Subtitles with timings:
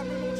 [0.00, 0.37] Acclame le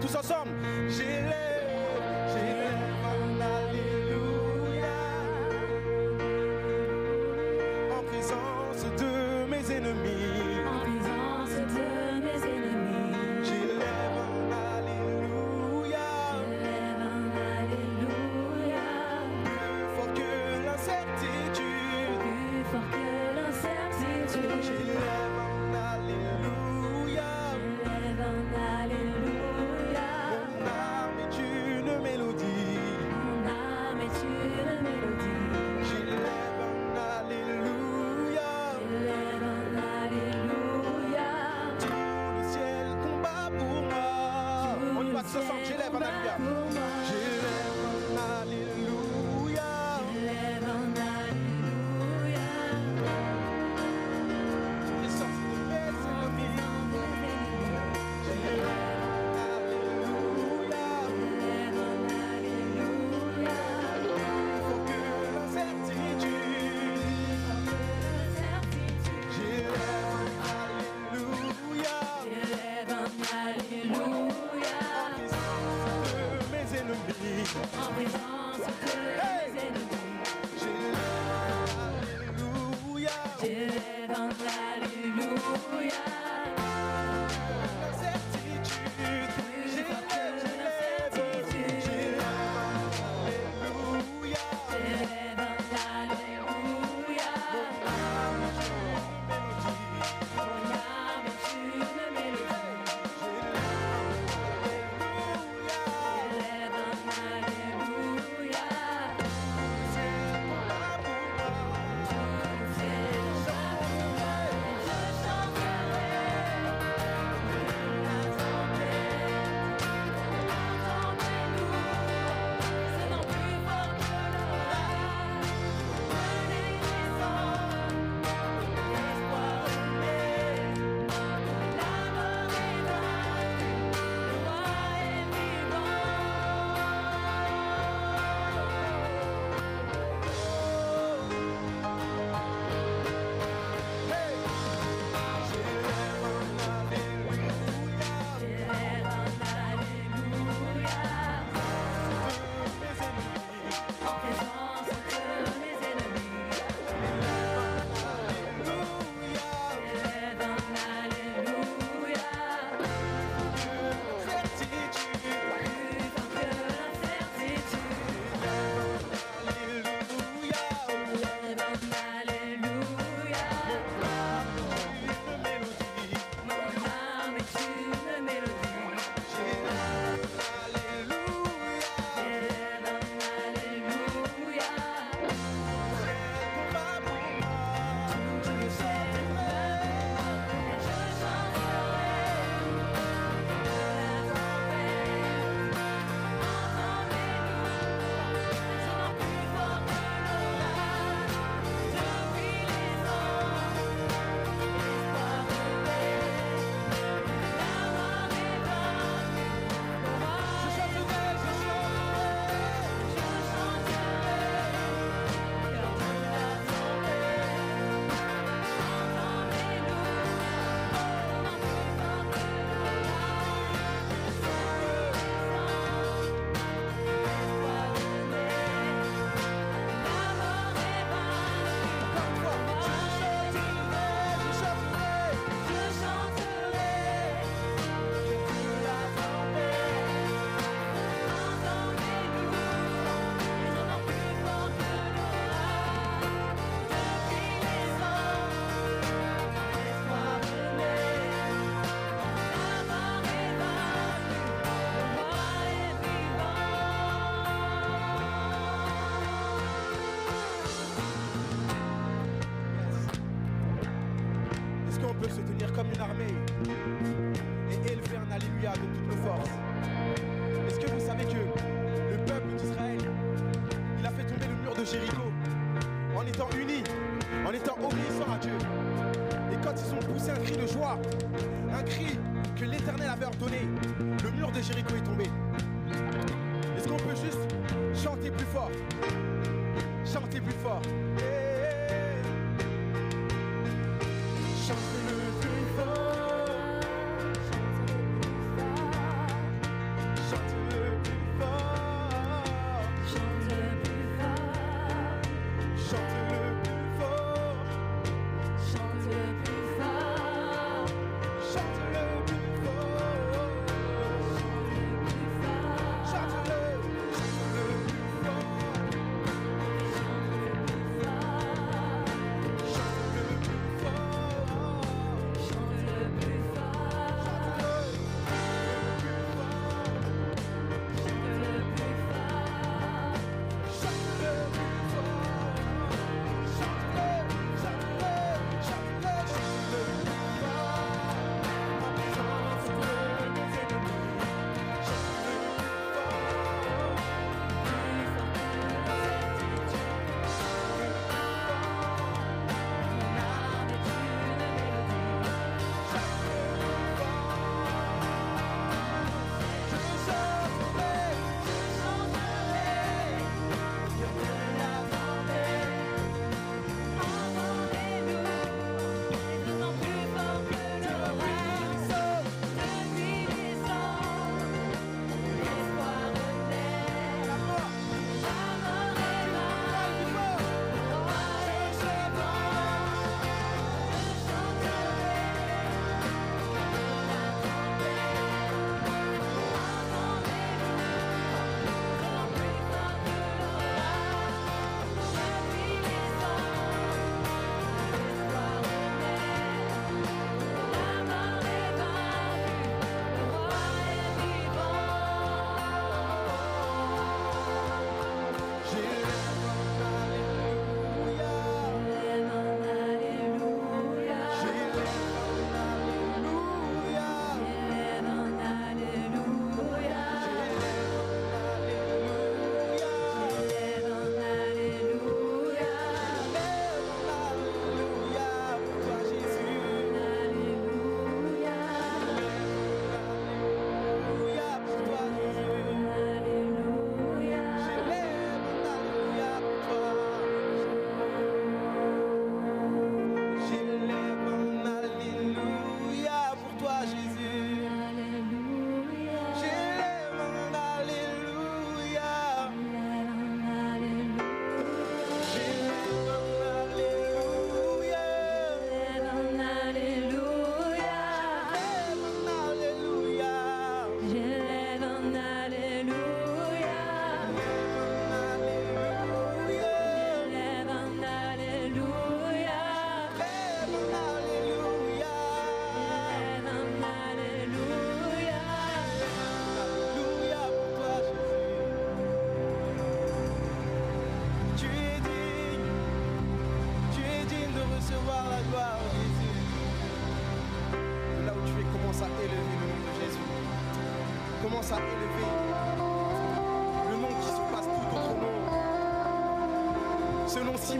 [0.00, 0.45] tous ensemble.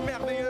[0.04, 0.45] Merveilleux.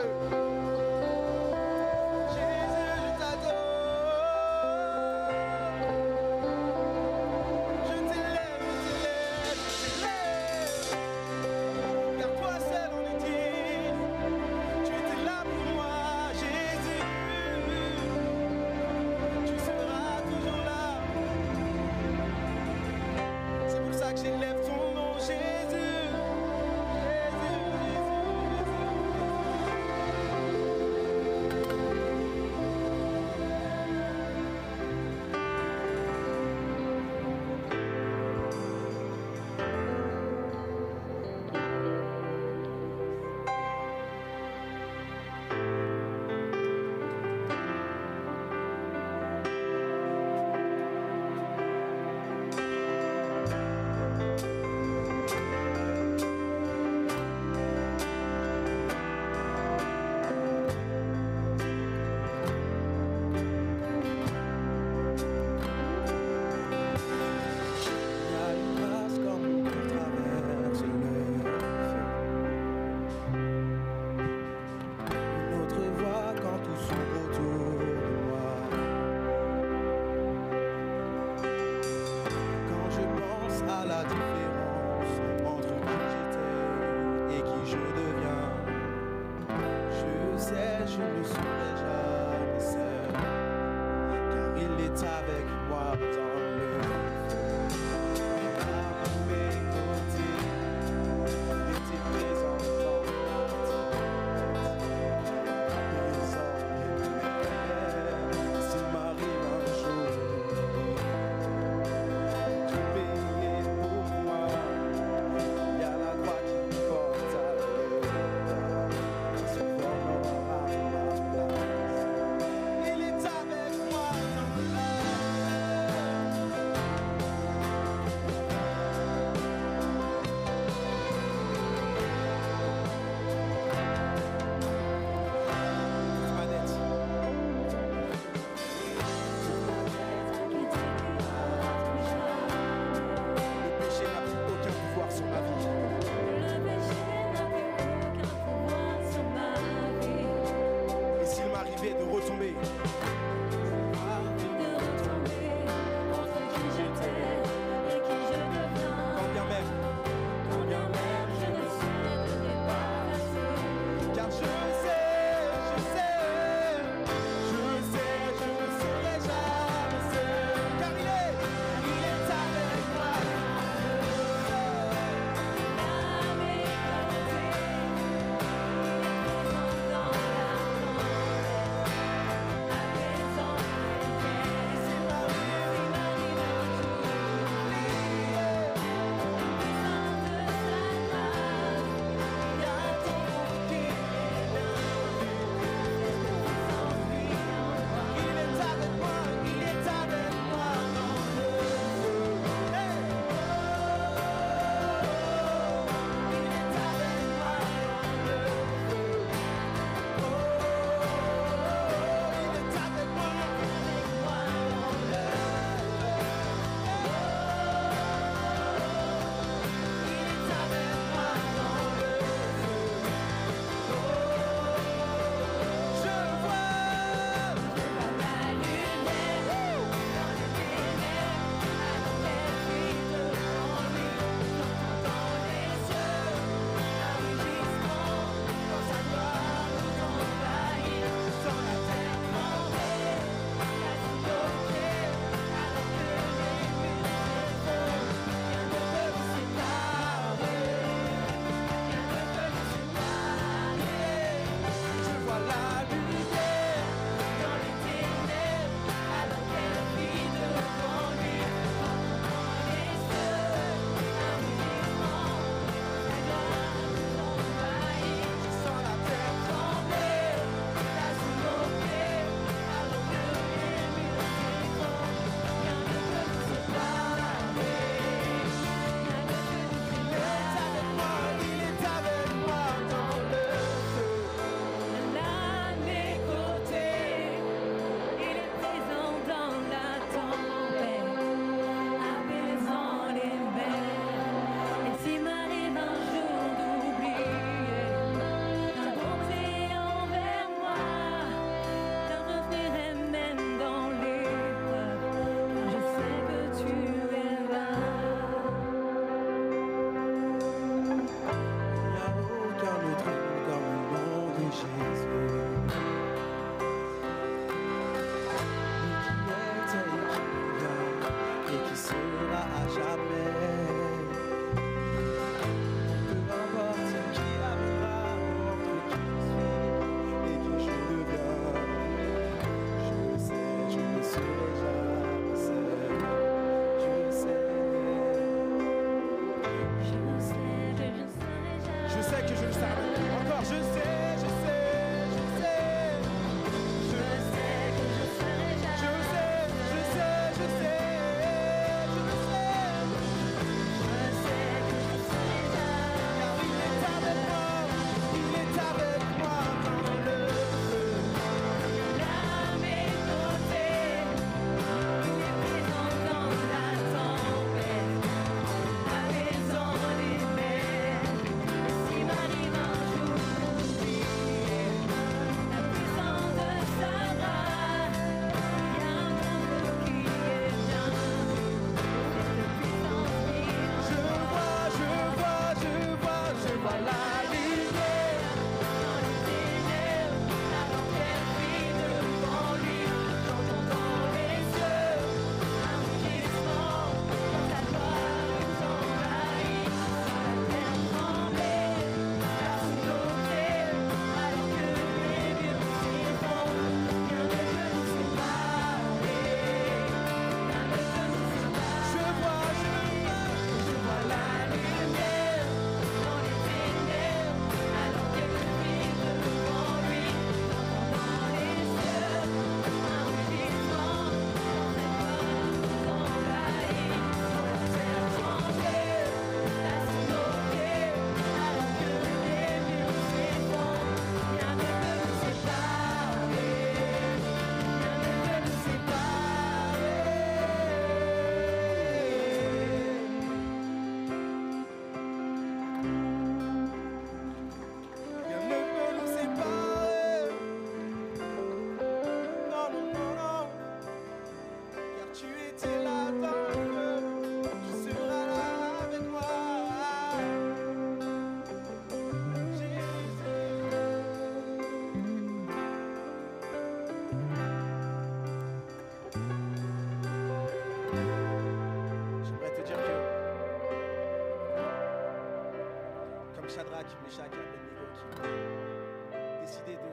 [476.87, 479.87] qui, Meshach et Abednego, qui ont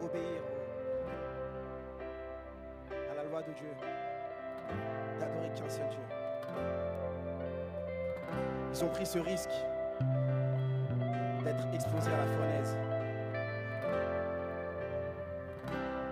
[0.00, 0.42] d'obéir
[3.10, 3.68] à la loi de Dieu,
[5.18, 6.00] d'adorer qu'un seul Dieu.
[8.72, 9.50] Ils ont pris ce risque
[11.44, 12.76] d'être exposés à la fournaise.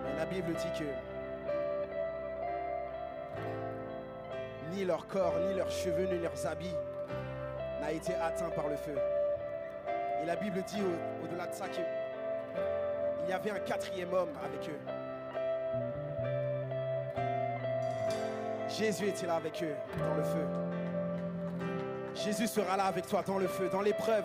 [0.03, 0.85] Mais la Bible dit que
[4.75, 6.75] ni leur corps, ni leurs cheveux, ni leurs habits
[7.81, 8.95] n'a été atteint par le feu.
[10.21, 11.81] Et la Bible dit au- au-delà de ça que
[13.23, 14.79] il y avait un quatrième homme avec eux.
[18.67, 20.45] Jésus était là avec eux dans le feu.
[22.15, 24.23] Jésus sera là avec toi dans le feu, dans l'épreuve.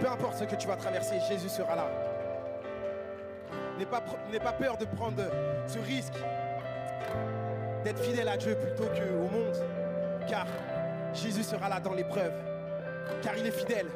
[0.00, 1.86] Peu importe ce que tu vas traverser, Jésus sera là.
[3.78, 3.86] N'aie
[4.40, 5.22] pas peur de prendre
[5.66, 6.14] ce risque
[7.84, 9.56] d'être fidèle à Dieu plutôt qu'au monde.
[10.28, 10.46] Car
[11.14, 12.32] Jésus sera là dans l'épreuve.
[13.22, 13.86] Car il est fidèle.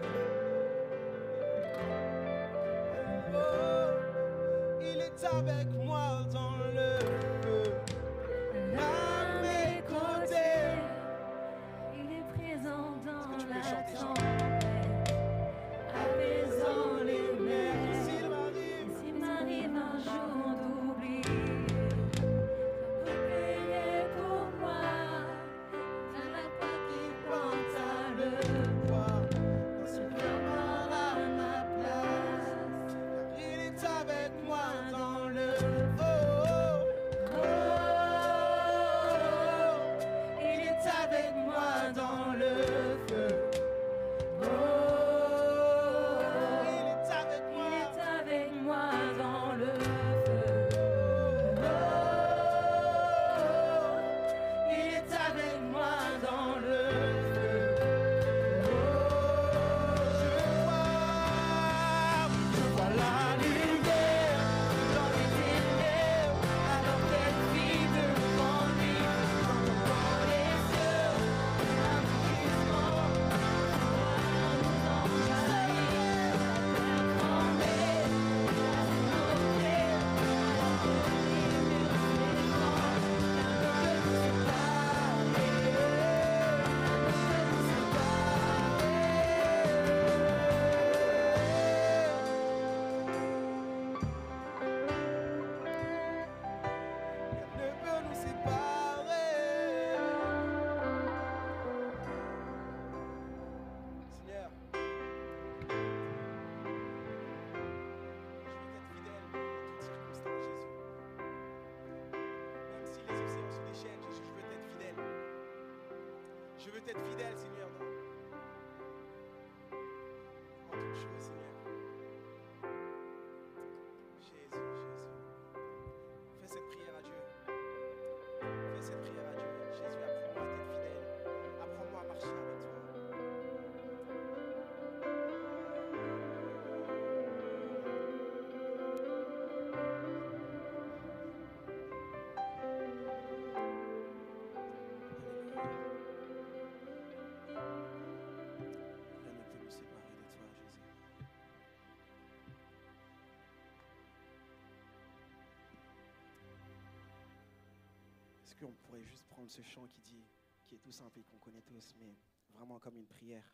[158.61, 160.25] Qu'on pourrait juste prendre ce chant qui dit,
[160.67, 162.15] qui est tout simple et qu'on connaît tous, mais
[162.51, 163.51] vraiment comme une prière,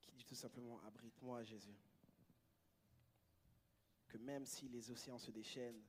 [0.00, 1.76] qui dit tout simplement, abrite-moi, Jésus.
[4.08, 5.82] Que même si les océans se déchaînent,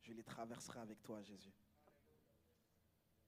[0.00, 1.52] je les traverserai avec toi, Jésus.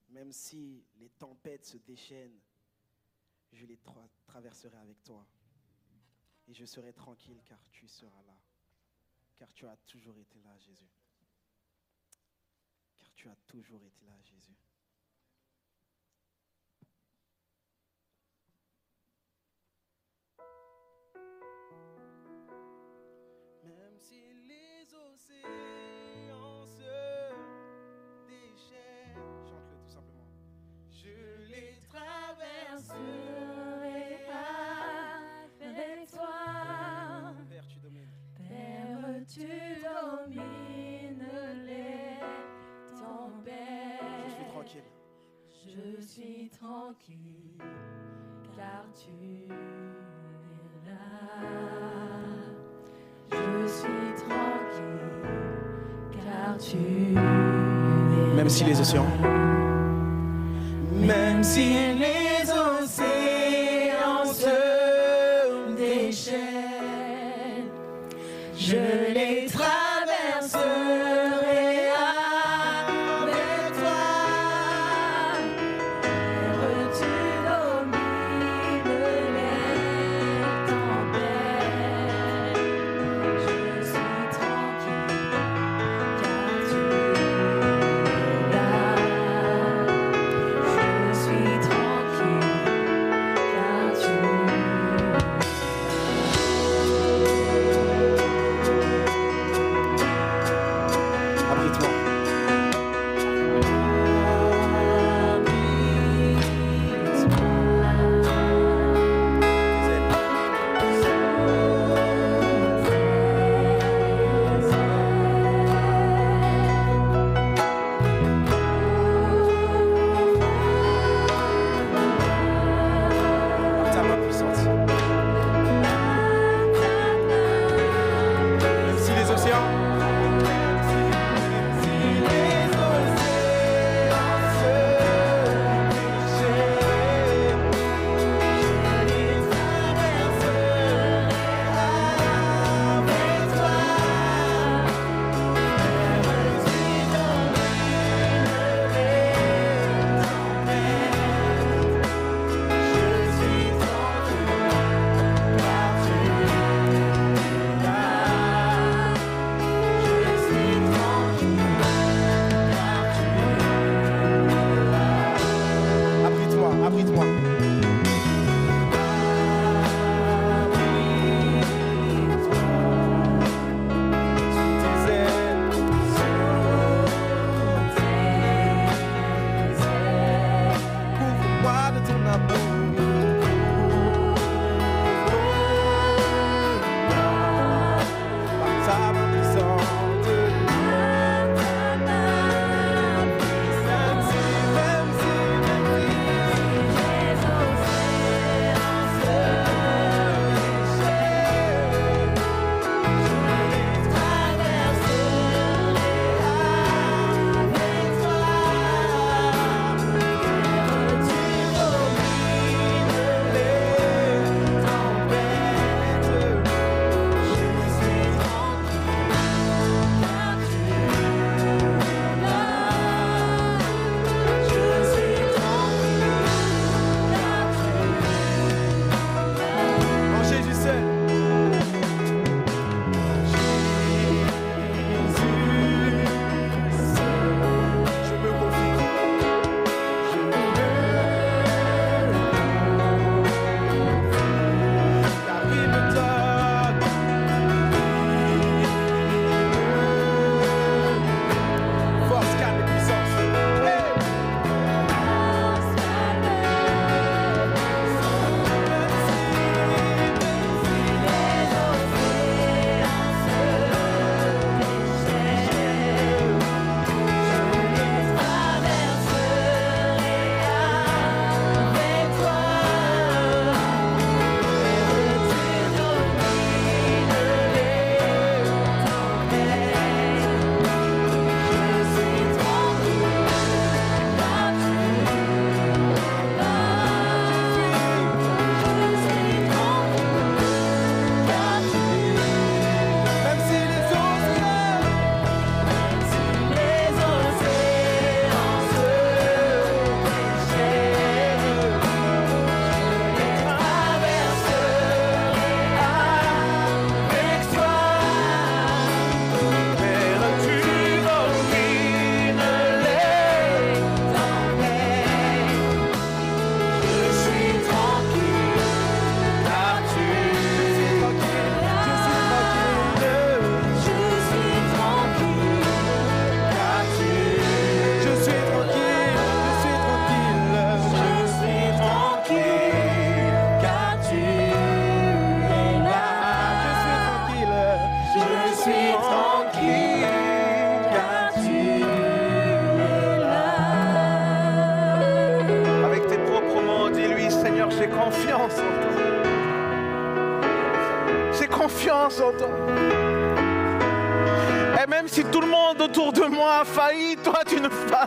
[0.09, 2.39] Même si les tempêtes se déchaînent,
[3.51, 5.25] je les tra- traverserai avec toi.
[6.47, 8.37] Et je serai tranquille car tu seras là.
[9.35, 10.89] Car tu as toujours été là, Jésus.
[13.25, 14.55] Tu as toujours été là, Jésus.
[23.63, 25.74] Même si les océans
[46.05, 47.57] suis tranquille,
[48.55, 49.47] car tu es
[50.85, 50.95] là.
[53.31, 55.09] Je suis tranquille,
[56.11, 58.81] car tu es Même si les là.
[58.81, 59.05] océans.
[60.93, 62.14] Même si les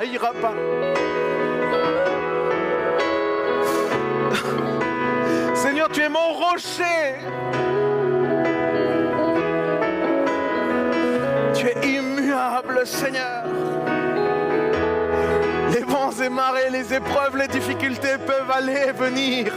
[5.54, 7.14] Seigneur, tu es mon rocher.
[11.54, 13.44] Tu es immuable, Seigneur.
[15.72, 19.52] Les vents et marées, les épreuves, les difficultés peuvent aller et venir.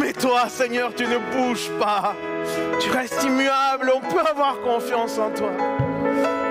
[0.00, 2.14] Mais toi, Seigneur, tu ne bouges pas.
[2.80, 3.92] Tu restes immuable.
[3.94, 5.52] On peut avoir confiance en toi.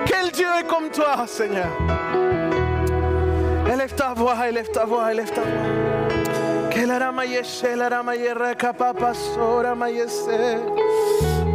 [0.06, 1.68] Quel Dieu est comme toi, Seigneur
[3.80, 6.70] Élève ta voix, élève ta voix, élève ta voix.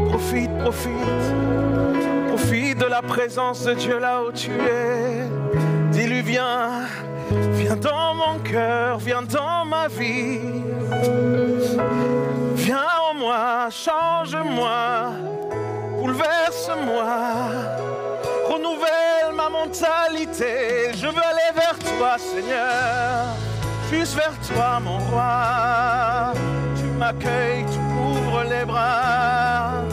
[0.09, 0.91] Profite, profite.
[2.29, 5.29] Profite de la présence de Dieu là où tu es.
[5.91, 6.87] Dis-lui, viens,
[7.29, 10.39] viens dans mon cœur, viens dans ma vie.
[12.55, 15.11] Viens en moi, change-moi,
[15.99, 17.05] bouleverse-moi,
[18.49, 20.91] renouvelle ma mentalité.
[20.95, 21.24] Je veux
[21.97, 23.35] toi, Seigneur,
[23.91, 26.33] juste vers toi, mon roi.
[26.77, 29.83] Tu m'accueilles, tu m'ouvres les bras.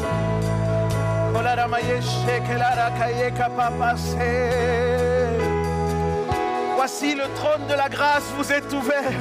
[6.77, 9.21] Voici le trône de la grâce vous est ouvert.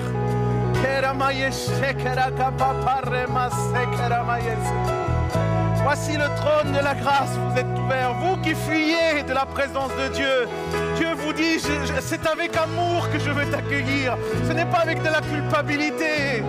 [5.84, 7.70] Voici le trône de la grâce vous est
[8.20, 10.48] Vous qui fuyez de la présence de Dieu,
[10.96, 11.60] Dieu vous dit,
[12.00, 14.18] c'est avec amour que je veux t'accueillir.
[14.48, 16.44] Ce n'est pas avec de la culpabilité.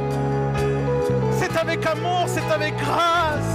[1.38, 3.52] C'est avec amour, c'est avec grâce.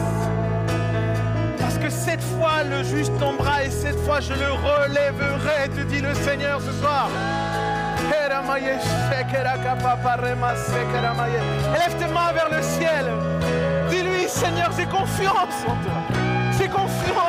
[1.59, 6.01] Parce que cette fois, le juste tombera et cette fois, je le relèverai, te dit
[6.01, 7.09] le Seigneur ce soir.
[11.75, 13.05] Élève tes mains vers le ciel.
[13.89, 16.01] Dis-lui, Seigneur, j'ai confiance en toi.
[16.57, 17.26] J'ai confiance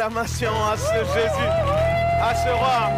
[0.00, 1.50] à ce Jésus,
[2.22, 2.90] à ce roi.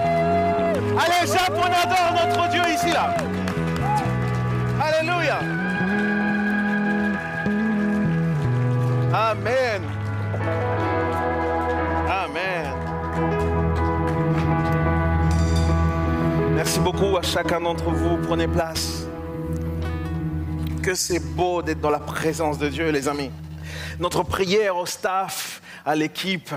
[0.96, 3.14] Allez, Jacques, on adore notre Dieu ici, là.
[4.80, 5.40] Alléluia.
[9.12, 9.82] Amen.
[12.08, 12.72] Amen.
[16.54, 18.18] Merci beaucoup à chacun d'entre vous.
[18.18, 19.06] Prenez place.
[20.80, 23.30] Que c'est beau d'être dans la présence de Dieu, les amis.
[23.98, 26.50] Notre prière au staff, à l'équipe,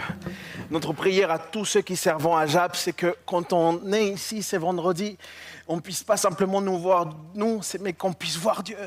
[0.69, 4.43] notre prière à tous ceux qui servent à JAP, c'est que quand on est ici,
[4.43, 5.17] c'est vendredi,
[5.67, 8.77] on ne puisse pas simplement nous voir, nous, mais qu'on puisse voir Dieu.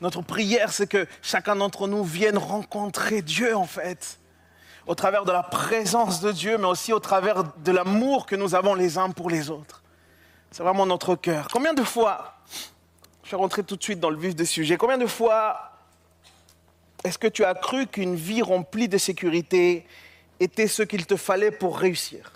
[0.00, 4.18] Notre prière, c'est que chacun d'entre nous vienne rencontrer Dieu, en fait,
[4.86, 8.54] au travers de la présence de Dieu, mais aussi au travers de l'amour que nous
[8.54, 9.82] avons les uns pour les autres.
[10.50, 11.48] C'est vraiment notre cœur.
[11.52, 12.34] Combien de fois,
[13.24, 15.70] je vais rentrer tout de suite dans le vif du sujet, combien de fois
[17.04, 19.86] est-ce que tu as cru qu'une vie remplie de sécurité
[20.40, 22.32] était ce qu'il te fallait pour réussir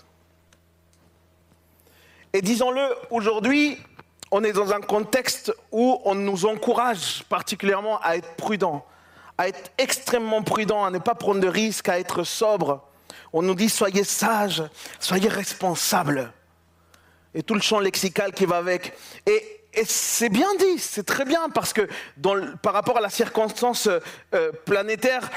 [2.33, 3.77] Et disons-le, aujourd'hui,
[4.31, 8.85] on est dans un contexte où on nous encourage particulièrement à être prudent,
[9.37, 12.81] à être extrêmement prudent, à ne pas prendre de risques, à être sobre.
[13.33, 14.63] On nous dit soyez sages,
[14.99, 16.31] soyez responsables.
[17.33, 18.93] Et tout le champ lexical qui va avec.
[19.25, 21.85] Et, c'est bien dit, c'est très bien, parce que
[22.61, 23.89] par rapport à la circonstance
[24.33, 25.29] euh, planétaire,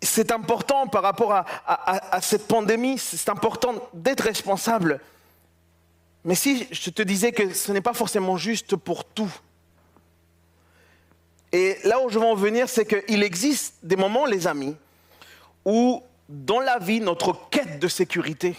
[0.00, 5.00] c'est important par rapport à, cette pandémie, c'est important d'être responsable.
[6.24, 9.32] Mais si je te disais que ce n'est pas forcément juste pour tout.
[11.52, 14.76] Et là où je veux en venir, c'est qu'il existe des moments, les amis,
[15.64, 18.56] où dans la vie, notre quête de sécurité,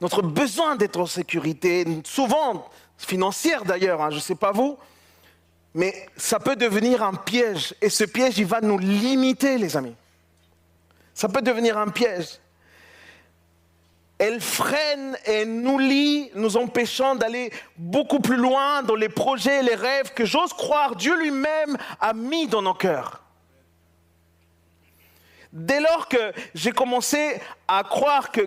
[0.00, 4.78] notre besoin d'être en sécurité, souvent financière d'ailleurs, hein, je ne sais pas vous,
[5.74, 7.74] mais ça peut devenir un piège.
[7.82, 9.94] Et ce piège, il va nous limiter, les amis.
[11.16, 12.38] Ça peut devenir un piège.
[14.18, 19.74] Elle freine et nous lie, nous empêchant d'aller beaucoup plus loin dans les projets, les
[19.74, 23.22] rêves que j'ose croire Dieu lui-même a mis dans nos cœurs.
[25.52, 28.42] Dès lors que j'ai commencé à croire que,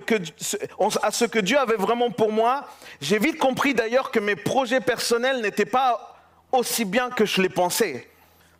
[1.01, 2.67] à ce que Dieu avait vraiment pour moi,
[3.01, 7.49] j'ai vite compris d'ailleurs que mes projets personnels n'étaient pas aussi bien que je les
[7.49, 8.07] pensais.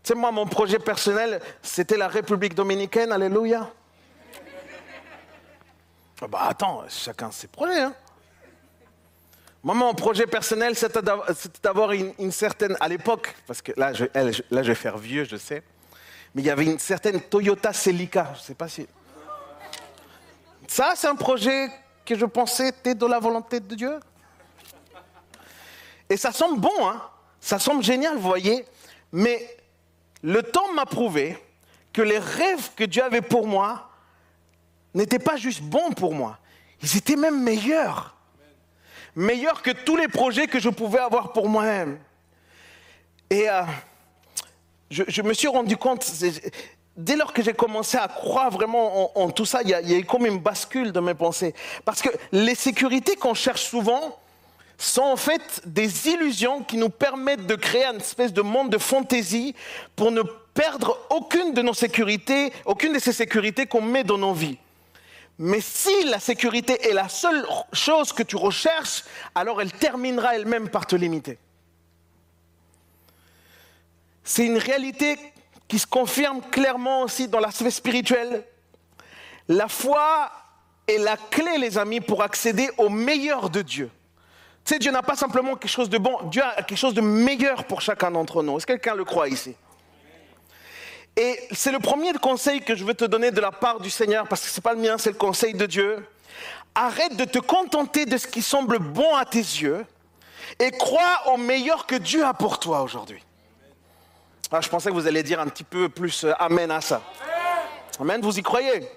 [0.04, 3.72] Tu sais, moi, mon projet personnel, c'était la République dominicaine, alléluia.
[6.22, 7.82] Ah bah attends, chacun ses projets.
[7.82, 7.94] Hein.
[9.64, 13.94] Moi, mon projet personnel, c'était d'av- c'était d'avoir une, certaine, à l'époque, parce que là,
[13.94, 14.06] je
[14.50, 15.64] vais faire vieux, je sais,
[16.34, 18.88] mais il y avait une certaine Toyota Celica, je ne sais pas si...
[20.68, 21.70] Ça, c'est un projet
[22.06, 24.00] que je pensais était de la volonté de Dieu.
[26.10, 27.02] Et ça semble bon, hein
[27.42, 28.66] ça semble génial, vous voyez,
[29.12, 29.58] mais
[30.22, 31.38] le temps m'a prouvé
[31.94, 33.89] que les rêves que Dieu avait pour moi
[34.94, 36.38] n'étaient pas juste bons pour moi,
[36.82, 38.16] ils étaient même meilleurs.
[39.16, 42.00] Meilleurs que tous les projets que je pouvais avoir pour moi-même.
[43.30, 43.64] Et euh,
[44.90, 46.10] je, me suis rendu compte,
[46.96, 49.82] dès lors que j'ai commencé à croire vraiment en, en tout ça, il y, a,
[49.82, 51.54] il y a eu comme une bascule de mes pensées.
[51.86, 54.18] Parce que les sécurités qu'on cherche souvent
[54.78, 58.78] sont en fait des illusions qui nous permettent de créer une espèce de monde de
[58.78, 59.54] fantaisie
[59.96, 60.22] pour ne
[60.54, 64.58] perdre aucune de nos sécurités, aucune de ces sécurités qu'on met dans nos vies.
[65.42, 70.68] Mais si la sécurité est la seule chose que tu recherches, alors elle terminera elle-même
[70.68, 71.38] par te limiter.
[74.22, 75.18] C'est une réalité
[75.70, 78.44] qui se confirme clairement aussi dans l'aspect spirituel.
[79.48, 80.30] La foi
[80.88, 83.90] est la clé, les amis, pour accéder au meilleur de Dieu.
[84.66, 87.02] Tu sais, Dieu n'a pas simplement quelque chose de bon, Dieu a quelque chose de
[87.02, 88.58] meilleur pour chacun d'entre nous.
[88.58, 89.56] Est-ce que quelqu'un le croit ici?
[91.22, 94.26] Et c'est le premier conseil que je veux te donner de la part du Seigneur,
[94.26, 96.08] parce que ce n'est pas le mien, c'est le conseil de Dieu.
[96.74, 99.86] Arrête de te contenter de ce qui semble bon à tes yeux
[100.60, 103.22] et crois au meilleur que Dieu a pour toi aujourd'hui.
[104.50, 107.02] Ah, je pensais que vous alliez dire un petit peu plus euh, Amen à ça.
[108.00, 108.88] Amen, vous y croyez?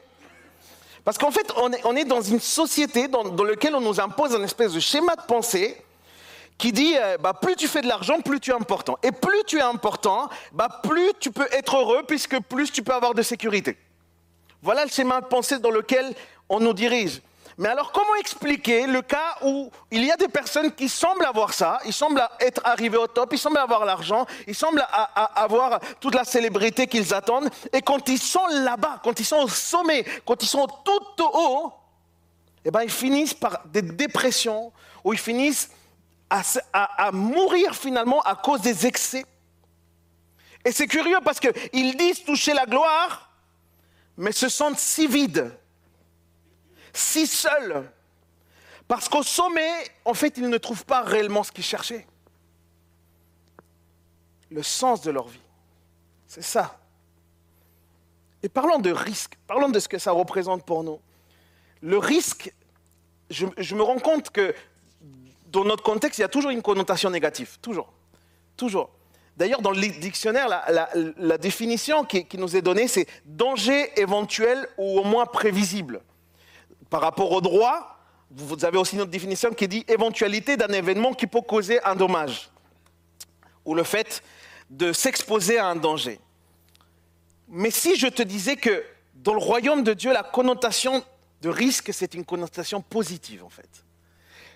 [1.04, 4.00] Parce qu'en fait, on est, on est dans une société dans, dans laquelle on nous
[4.00, 5.76] impose un espèce de schéma de pensée
[6.58, 8.98] qui dit euh, bah, plus tu fais de l'argent, plus tu es important.
[9.02, 12.94] Et plus tu es important, bah, plus tu peux être heureux, puisque plus tu peux
[12.94, 13.76] avoir de sécurité.
[14.62, 16.14] Voilà le schéma de pensée dans lequel
[16.48, 17.20] on nous dirige.
[17.58, 21.52] Mais alors, comment expliquer le cas où il y a des personnes qui semblent avoir
[21.52, 24.84] ça, ils semblent être arrivés au top, ils semblent avoir l'argent, ils semblent
[25.14, 29.48] avoir toute la célébrité qu'ils attendent, et quand ils sont là-bas, quand ils sont au
[29.48, 31.72] sommet, quand ils sont tout au haut,
[32.64, 34.72] eh ben, ils finissent par des dépressions,
[35.04, 35.70] ou ils finissent
[36.32, 39.24] à, mourir finalement à cause des excès.
[40.64, 43.30] Et c'est curieux parce qu'ils disent toucher la gloire,
[44.16, 45.54] mais se sentent si vides,
[46.92, 47.90] si seuls.
[48.88, 49.72] Parce qu'au sommet,
[50.04, 52.06] en fait, ils ne trouvent pas réellement ce qu'ils cherchaient.
[54.50, 55.40] Le sens de leur vie.
[56.26, 56.78] C'est ça.
[58.42, 61.00] Et parlons de risque, parlons de ce que ça représente pour nous.
[61.80, 62.52] Le risque,
[63.30, 64.54] je me rends compte que
[65.52, 67.58] dans notre contexte, il y a toujours une connotation négative.
[67.60, 67.92] Toujours.
[68.56, 68.90] Toujours.
[69.36, 74.98] D'ailleurs, dans le dictionnaire, la, définition qui, qui nous est donnée, c'est danger éventuel ou
[74.98, 76.00] au moins prévisible.
[76.90, 77.98] Par rapport au droit,
[78.30, 81.94] vous avez aussi une autre définition qui dit éventualité d'un événement qui peut causer un
[81.94, 82.50] dommage
[83.64, 84.22] ou le fait
[84.70, 86.18] de s'exposer à un danger.
[87.48, 88.82] Mais si je te disais que
[89.14, 91.04] dans le royaume de Dieu, la connotation
[91.42, 93.84] de risque, c'est une connotation positive en fait.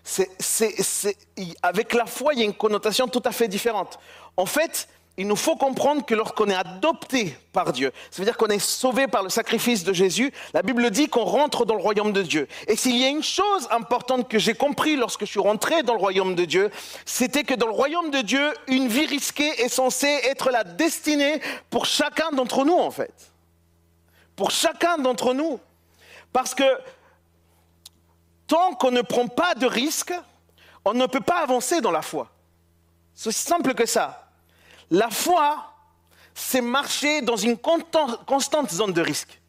[0.08, 1.16] C'est-
[1.62, 3.98] avec la foi, il y a une connotation tout à fait différente.
[4.36, 4.88] En fait,
[5.18, 8.60] il nous faut comprendre que lorsqu'on est adopté par Dieu, ça veut dire qu'on est
[8.60, 12.22] sauvé par le sacrifice de Jésus, la Bible dit qu'on rentre dans le royaume de
[12.22, 12.46] Dieu.
[12.68, 15.94] Et s'il y a une chose importante que j'ai compris lorsque je suis rentré dans
[15.94, 16.70] le royaume de Dieu,
[17.04, 21.40] c'était que dans le royaume de Dieu, une vie risquée est censée être la destinée
[21.70, 23.14] pour chacun d'entre nous, en fait.
[24.36, 25.58] Pour chacun d'entre nous.
[26.32, 26.64] Parce que
[28.46, 30.14] tant qu'on ne prend pas de risques,
[30.84, 32.30] on ne peut pas avancer dans la foi.
[33.14, 34.30] C'est aussi simple que ça.
[34.90, 35.72] La foi,
[36.34, 39.40] c'est marcher dans une constante zone de risque.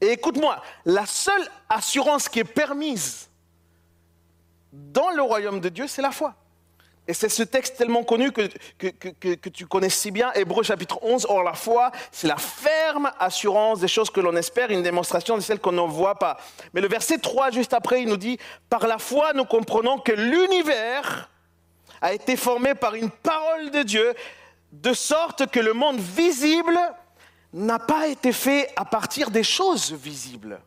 [0.00, 3.28] Et écoute-moi, la seule assurance qui est permise
[4.72, 6.34] dans le royaume de Dieu, c'est la foi.
[7.08, 8.48] Et c'est ce texte tellement connu que,
[8.78, 11.26] que, tu connais si bien, Hébreu chapitre 11.
[11.30, 15.40] Or, la foi, c'est la ferme assurance des choses que l'on espère, une démonstration de
[15.40, 16.36] celles qu'on ne voit pas.
[16.74, 18.38] Mais le verset 3, juste après, il nous dit,
[18.68, 21.30] par la foi, nous comprenons que l'univers
[22.02, 24.14] a été formé par une parole de Dieu,
[24.72, 26.78] de sorte que le monde visible
[27.54, 30.60] n'a pas été fait à partir des choses visibles.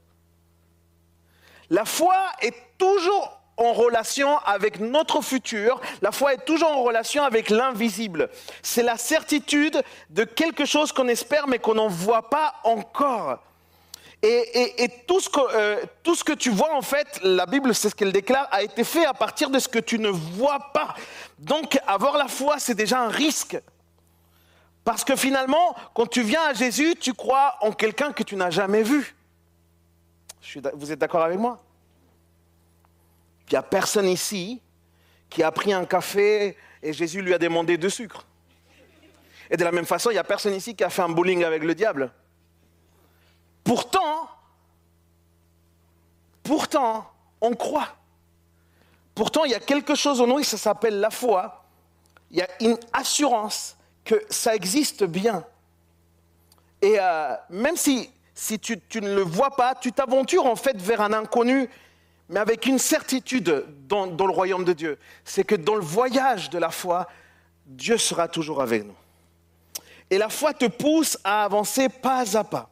[1.70, 7.24] La foi est toujours en relation avec notre futur, la foi est toujours en relation
[7.24, 8.30] avec l'invisible.
[8.62, 13.40] C'est la certitude de quelque chose qu'on espère mais qu'on n'en voit pas encore.
[14.24, 17.90] Et, tout, ce que, euh, tout ce que tu vois, en fait, la Bible, c'est
[17.90, 20.94] ce qu'elle déclare, a été fait à partir de ce que tu ne vois pas.
[21.40, 23.60] Donc, avoir la foi, c'est déjà un risque.
[24.84, 28.52] Parce que finalement, quand tu viens à Jésus, tu crois en quelqu'un que tu n'as
[28.52, 29.16] jamais vu.
[30.76, 31.60] Vous êtes d'accord avec moi?
[33.52, 34.62] Il n'y a personne ici
[35.30, 38.26] qui a pris un café et Jésus lui a demandé de sucre.
[39.50, 41.44] Et de la même façon, il n'y a personne ici qui a fait un bowling
[41.44, 42.14] avec le diable.
[43.66, 44.30] Pourtant,
[46.44, 47.90] pourtant, on croit.
[49.14, 51.66] Pourtant, il y a quelque chose en nous ça s'appelle la foi.
[52.32, 53.76] Il y a une assurance
[54.06, 55.46] que ça existe bien.
[56.82, 60.82] Et euh, même si, si tu, tu, ne le vois pas, tu t'aventures en fait
[60.82, 61.70] vers un inconnu,
[62.32, 64.98] mais avec une certitude dans, le royaume de Dieu.
[65.26, 67.08] C'est que dans le voyage de la foi,
[67.66, 68.96] Dieu sera toujours avec nous.
[70.10, 72.70] Et la foi te pousse à avancer pas à pas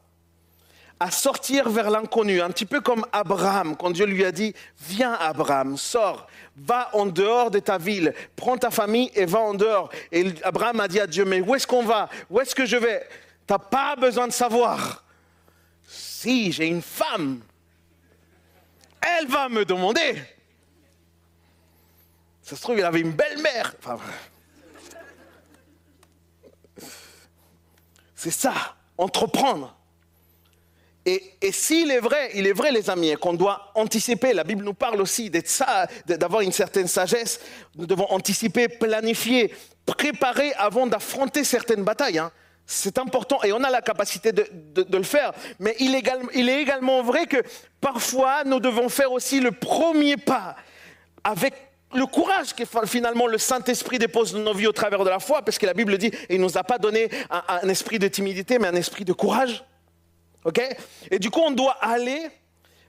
[1.01, 5.14] à sortir vers l'inconnu, un petit peu comme Abraham, quand Dieu lui a dit, viens
[5.14, 9.89] Abraham, sors, va en dehors de ta ville, prends ta famille et va en dehors.
[10.12, 12.10] Et Abraham a dit à Dieu, mais où est-ce qu'on va?
[12.30, 13.07] Où est-ce que je vais?
[13.47, 15.05] Tu n'as pas besoin de savoir.
[15.88, 17.39] Si j'ai une femme,
[19.02, 20.22] elle va me demander.
[22.41, 23.76] Ça se trouve, il avait une belle-mère.
[28.16, 29.76] C'est ça, entreprendre.
[31.06, 34.64] Et, et s'il est vrai, il est vrai, les amis, qu'on doit anticiper, la Bible
[34.64, 37.39] nous parle aussi d'être ça, d'avoir une certaine sagesse,
[37.76, 39.54] nous devons anticiper, planifier,
[39.86, 42.18] préparer avant d'affronter certaines batailles.
[42.18, 42.32] Hein.
[42.72, 45.34] C'est important et on a la capacité de, de, de le faire.
[45.57, 47.38] Mais il est, également, il est également vrai que
[47.82, 50.55] parfois, nous devons faire aussi le premier pas
[51.24, 51.55] avec
[51.95, 55.41] le courage que finalement le Saint-Esprit dépose dans nos vies au travers de la foi,
[55.41, 58.07] parce que la Bible dit, il ne nous a pas donné un, un esprit de
[58.07, 59.65] timidité, mais un esprit de courage.
[60.45, 60.61] Ok?
[61.09, 62.30] Et du coup, on doit aller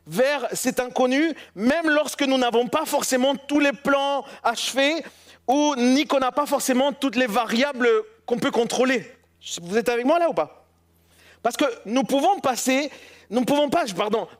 [0.06, 5.02] vers cet inconnu, même lorsque nous n'avons pas forcément tous les plans achevés
[5.46, 7.88] ou ni qu'on n'a pas forcément toutes les variables
[8.26, 9.10] qu'on peut contrôler.
[9.62, 10.66] Vous êtes avec moi là ou pas?
[11.43, 12.91] Parce que nous pouvons passer,
[13.30, 13.84] nous ne pouvons pas,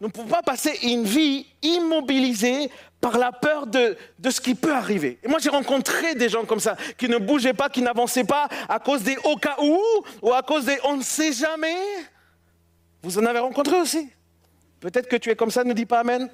[0.01, 2.71] nous pouvons pas passer une vie immobilisée
[3.01, 5.19] par la peur de, de ce qui peut arriver.
[5.23, 8.49] Et moi, j'ai rencontré des gens comme ça, qui ne bougeaient pas, qui n'avançaient pas
[8.69, 9.81] à cause des au cas où
[10.21, 11.77] ou à cause des on ne sait jamais.
[13.03, 14.11] Vous en avez rencontré aussi?
[14.81, 16.29] Peut-être que tu es comme ça, ne dis pas Amen.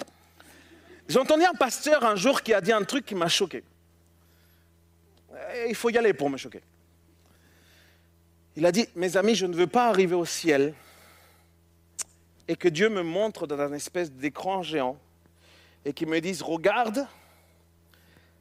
[1.07, 3.63] J'ai entendu un pasteur un jour qui a dit un truc qui m'a choqué.
[5.55, 6.61] Et il faut y aller pour me choquer.
[8.57, 10.73] Il a dit, mes amis, je ne veux pas arriver au ciel
[12.49, 14.97] et que Dieu me montre dans un espèce d'écran géant
[15.85, 17.07] et qu'il me dise, regarde,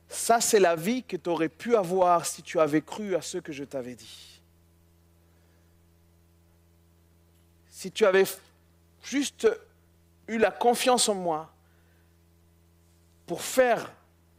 [0.08, 3.38] ça c'est la vie que tu aurais pu avoir si tu avais cru à ce
[3.38, 4.36] que je t'avais dit.
[7.76, 8.24] si tu avais
[9.02, 9.46] juste
[10.28, 11.52] eu la confiance en moi
[13.26, 13.92] pour faire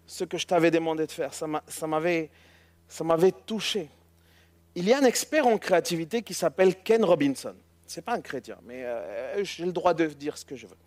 [0.07, 2.31] ce que je t'avais demandé de faire, ça m'avait,
[3.45, 3.91] touché.
[4.77, 7.55] Il y a un expert en créativité qui s'appelle Ken Robinson.
[7.85, 10.67] Ce n'est pas un chrétien, mais euh, j'ai le droit de dire ce que je
[10.67, 10.77] veux.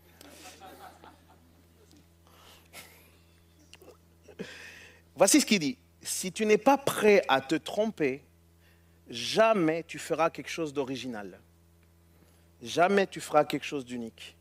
[5.14, 5.76] Voici ce qu'il dit.
[6.00, 8.24] Si tu n'es pas prêt à te tromper,
[9.10, 11.38] jamais tu feras quelque chose d'original
[12.62, 14.36] jamais tu feras quelque chose d'unique.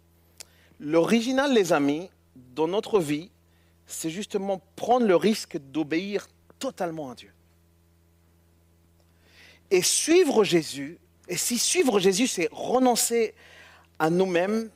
[0.79, 3.29] L'original, les amis, dans notre vie,
[3.85, 6.27] c'est justement prendre le risque d'obéir
[6.57, 7.31] totalement à Dieu.
[9.72, 10.97] Et suivre Jésus,
[11.28, 13.36] et si suivre Jésus, c'est renoncer
[13.99, 14.70] à nous-mêmes,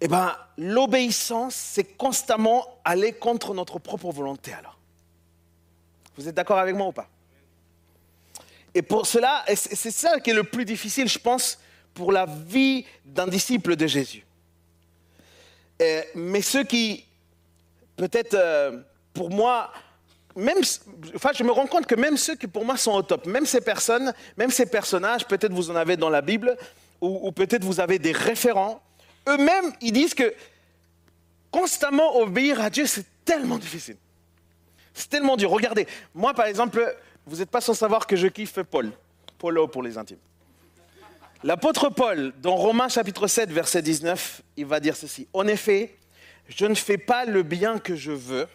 [0.00, 4.78] eh bien, l'obéissance, c'est constamment aller contre notre propre volonté alors.
[6.16, 7.08] Vous êtes d'accord avec moi ou pas?
[8.74, 11.58] Et pour cela, c'est ça qui est le plus difficile, je pense,
[11.94, 14.24] pour la vie d'un disciple de Jésus.
[16.14, 17.04] Mais ceux qui,
[17.96, 18.82] peut-être euh,
[19.12, 19.72] pour moi,
[20.36, 20.58] même,
[21.14, 23.46] enfin, je me rends compte que même ceux qui pour moi sont au top, même
[23.46, 26.56] ces personnes, même ces personnages, peut-être vous en avez dans la Bible,
[27.00, 28.80] ou, peut-être vous avez des référents,
[29.28, 30.32] eux-mêmes, ils disent que
[31.50, 33.96] constamment obéir à Dieu, c'est tellement difficile.
[34.94, 35.50] C'est tellement dur.
[35.50, 38.92] Regardez, moi par exemple, vous n'êtes pas sans savoir que je kiffe Paul.
[39.38, 40.18] Polo pour les intimes.
[41.42, 45.26] L'apôtre Paul, dans Romains chapitre 7, verset 19, il va dire ceci.
[45.32, 45.96] En effet,
[46.48, 48.46] je ne fais pas le bien que je veux,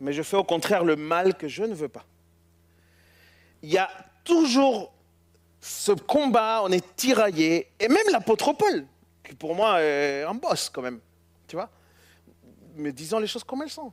[0.00, 2.04] mais je fais au contraire le mal que je ne veux pas.
[3.62, 3.90] Il y a
[4.24, 4.92] toujours
[5.60, 8.86] ce combat, on est tiraillé, et même l'apôtre Paul,
[9.24, 11.00] qui pour moi est un boss quand même,
[11.48, 11.70] tu vois,
[12.76, 13.92] mais disons les choses comme elles sont.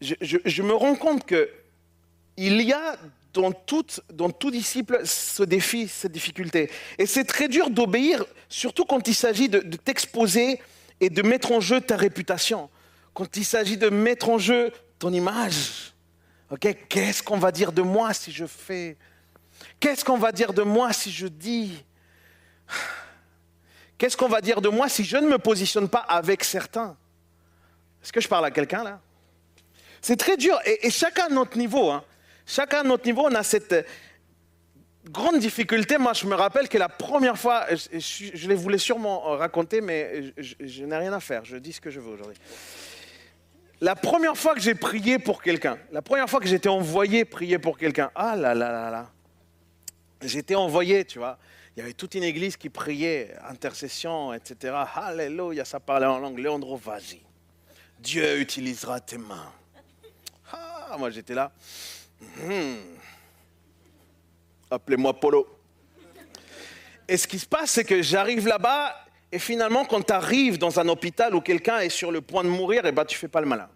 [0.00, 1.48] Je, me rends compte que
[2.36, 2.96] il y a
[3.32, 3.52] dans,
[4.12, 6.70] dans tout disciple ce défi, cette difficulté.
[6.98, 10.60] Et c'est très dur d'obéir, surtout quand il s'agit de t'exposer
[10.98, 12.68] et de mettre en jeu ta réputation.
[13.14, 15.92] Quand il s'agit de mettre en jeu ton image.
[16.88, 18.96] Qu'est-ce qu'on va dire de moi si je fais?
[19.80, 21.82] Qu'est-ce qu'on va dire de moi si je dis?
[23.98, 26.96] Qu'est-ce qu'on va dire de moi si je ne me positionne pas avec certains?
[28.02, 29.00] Est-ce que je parle à quelqu'un là?
[30.00, 30.58] C'est très dur.
[30.64, 32.02] Et, chacun à notre niveau, hein.
[32.46, 33.86] chacun à notre niveau, on a cette
[35.04, 35.98] grande difficulté.
[35.98, 39.80] Moi, je me rappelle que la première fois, je, je- je les voulais sûrement raconter,
[39.80, 41.44] mais je n'ai rien à faire.
[41.44, 42.36] Je dis ce que je veux aujourd'hui.
[43.82, 47.58] La première fois que j'ai prié pour quelqu'un, la première fois que j'étais envoyé prier
[47.58, 49.10] pour quelqu'un, ah là là là là,
[50.22, 51.36] j'étais envoyé, tu vois.
[51.74, 54.72] Il y avait toute une église qui priait, intercession, etc.
[54.94, 56.38] Alléluia, ça parlait en langue.
[56.38, 57.22] Léandro, vas-y.
[57.98, 59.52] Dieu utilisera tes mains.
[60.52, 61.50] Ah, moi j'étais là.
[62.20, 62.76] Hmm.
[64.70, 65.58] Appelez-moi Polo.
[67.08, 68.94] Et ce qui se passe, c'est que j'arrive là-bas,
[69.32, 72.50] et finalement, quand tu arrives dans un hôpital où quelqu'un est sur le point de
[72.50, 73.68] mourir, et ben, tu fais pas le malin.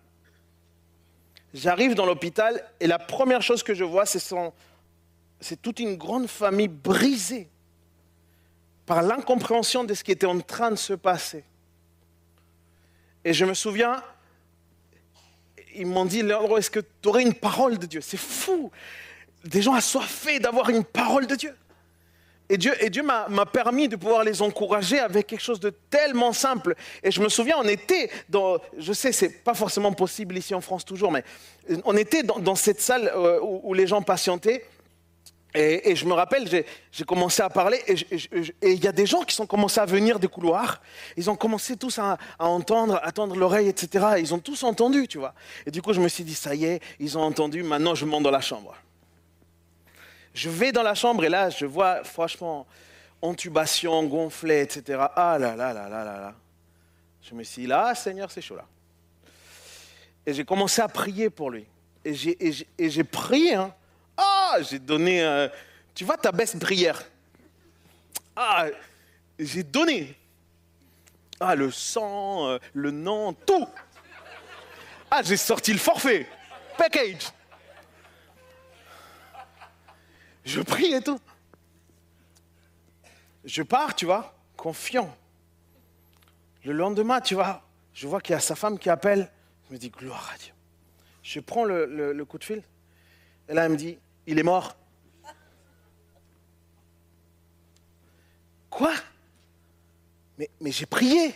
[1.55, 6.69] J'arrive dans l'hôpital, et la première chose que je vois, c'est toute une grande famille
[6.69, 7.49] brisée
[8.85, 11.43] par l'incompréhension de ce qui était en train de se passer.
[13.25, 14.03] Et je me souviens,
[15.75, 18.03] ils m'ont dit, Léandro, est-ce que tu aurais une parole de Dieu?
[18.03, 18.71] C'est fou.
[19.45, 21.57] Des gens assoiffés d'avoir une parole de Dieu.
[22.49, 26.77] Et Dieu, m'a permis de pouvoir les encourager avec quelque chose de tellement simple.
[27.03, 30.61] Et je me souviens, on était dans, je sais, c'est pas forcément possible ici en
[30.61, 31.25] France toujours, mais
[31.85, 34.65] on était dans, cette salle euh, où, les gens patientaient.
[35.55, 36.47] Et, je me rappelle,
[36.93, 40.19] j'ai commencé à parler et il y a des gens qui sont commencés à venir
[40.19, 40.83] des couloirs.
[41.17, 44.07] Ils ont commencé tous à, à entendre, à tendre l'oreille, etc.
[44.19, 45.33] Ils ont tous entendu, tu vois.
[45.65, 48.05] Et du coup, je me suis dit, ça y est, ils ont entendu, maintenant je
[48.05, 48.75] monte dans la chambre.
[50.37, 52.67] Je vais dans la chambre et là, je vois, franchement,
[53.23, 55.07] intubation, gonflé, etc.
[55.17, 56.35] Ah là là là là là là.
[57.23, 58.67] Je me suis dit, là, Seigneur, c'est chaud là.
[60.27, 61.65] Et j'ai commencé à prier pour lui.
[62.05, 63.55] Et j'ai prié.
[63.55, 63.73] hein.
[64.15, 65.25] Ah, j'ai donné.
[65.25, 65.49] euh,
[65.95, 67.03] tu vois ta baisse prière.
[68.37, 68.67] Ah,
[69.39, 70.15] j'ai donné.
[71.41, 73.67] Ah, le sang, euh, le nom, tout.
[75.11, 76.29] Ah, j'ai sorti le forfait.
[76.77, 77.31] Package.
[80.47, 81.19] Je prie et tout.
[83.45, 85.15] Je pars, tu vois, confiant.
[86.65, 89.31] Le lendemain, tu vois, je vois qu'il y a sa femme qui appelle.
[89.69, 90.53] Je me dis, gloire à Dieu.
[91.23, 92.63] Je prends le, le- coup de fil.
[93.49, 94.77] Et là, elle me dit, il est mort.
[98.71, 98.93] Quoi?
[100.39, 101.35] Mais, j'ai prié.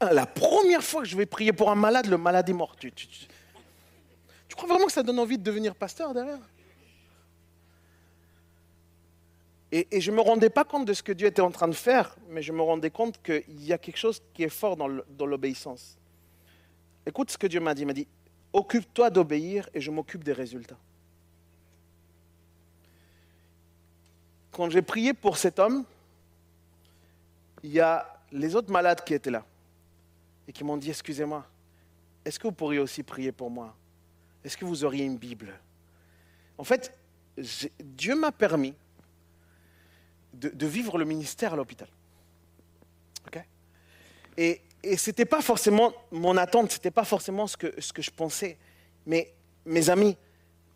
[0.00, 2.76] La première fois que je vais prier pour un malade, le malade est mort.
[2.76, 3.26] Tu- tu
[4.54, 6.38] crois vraiment que ça donne envie de devenir pasteur derrière?
[9.72, 11.72] Et, je ne me rendais pas compte de ce que Dieu était en train de
[11.72, 15.26] faire, mais je me rendais compte qu'il y a quelque chose qui est fort dans
[15.26, 15.96] l'obéissance.
[17.06, 17.82] Écoute ce que Dieu m'a dit.
[17.82, 18.06] Il m'a dit,
[18.52, 20.78] occupe-toi d'obéir et je m'occupe des résultats.
[24.50, 25.84] Quand j'ai prié pour cet homme,
[27.62, 29.44] il y a les autres malades qui étaient là
[30.46, 31.46] et qui m'ont dit, excusez-moi,
[32.24, 33.74] est-ce que vous pourriez aussi prier pour moi?
[34.44, 35.58] Est-ce que vous auriez une Bible?
[36.58, 36.94] En fait,
[37.80, 38.74] Dieu m'a permis
[40.34, 41.88] de, vivre le ministère à l'hôpital.
[44.38, 47.92] Et et ce n'était pas forcément mon attente, ce n'était pas forcément ce que, ce
[47.92, 48.58] que je pensais.
[49.06, 49.32] Mais
[49.64, 50.16] mes amis,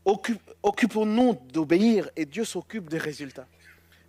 [0.05, 3.47] occupons-nous d'obéir et Dieu s'occupe des résultats.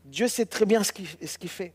[0.05, 1.73] Dieu sait très bien ce qu'il qu'il fait.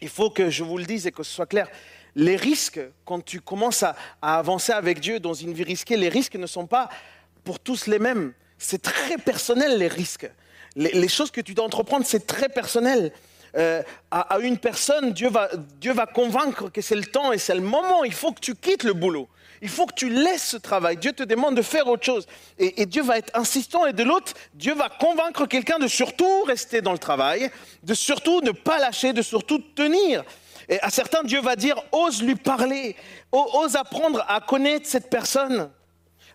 [0.00, 1.68] Il faut que je vous le dise et que ce soit clair.
[2.14, 6.36] Les risques, quand tu commences à avancer avec Dieu dans une vie risquée, les risques
[6.36, 6.88] ne sont pas
[7.44, 8.32] pour tous les mêmes.
[8.58, 10.30] C'est très personnel, les risques.
[10.78, 13.12] Les, choses que tu dois entreprendre, c'est très personnel.
[13.56, 15.48] Euh, à, une personne, Dieu va,
[15.80, 18.04] Dieu va convaincre que c'est le temps et c'est le moment.
[18.04, 19.28] Il faut que tu quittes le boulot.
[19.60, 20.96] Il faut que tu laisses ce travail.
[20.96, 22.28] Dieu te demande de faire autre chose.
[22.60, 23.86] Et, Dieu va être insistant.
[23.86, 27.50] Et de l'autre, Dieu va convaincre quelqu'un de surtout rester dans le travail,
[27.82, 30.24] de surtout ne pas lâcher, de surtout tenir.
[30.68, 32.94] Et à certains, Dieu va dire, ose lui parler,
[33.32, 35.70] ose apprendre à connaître cette personne.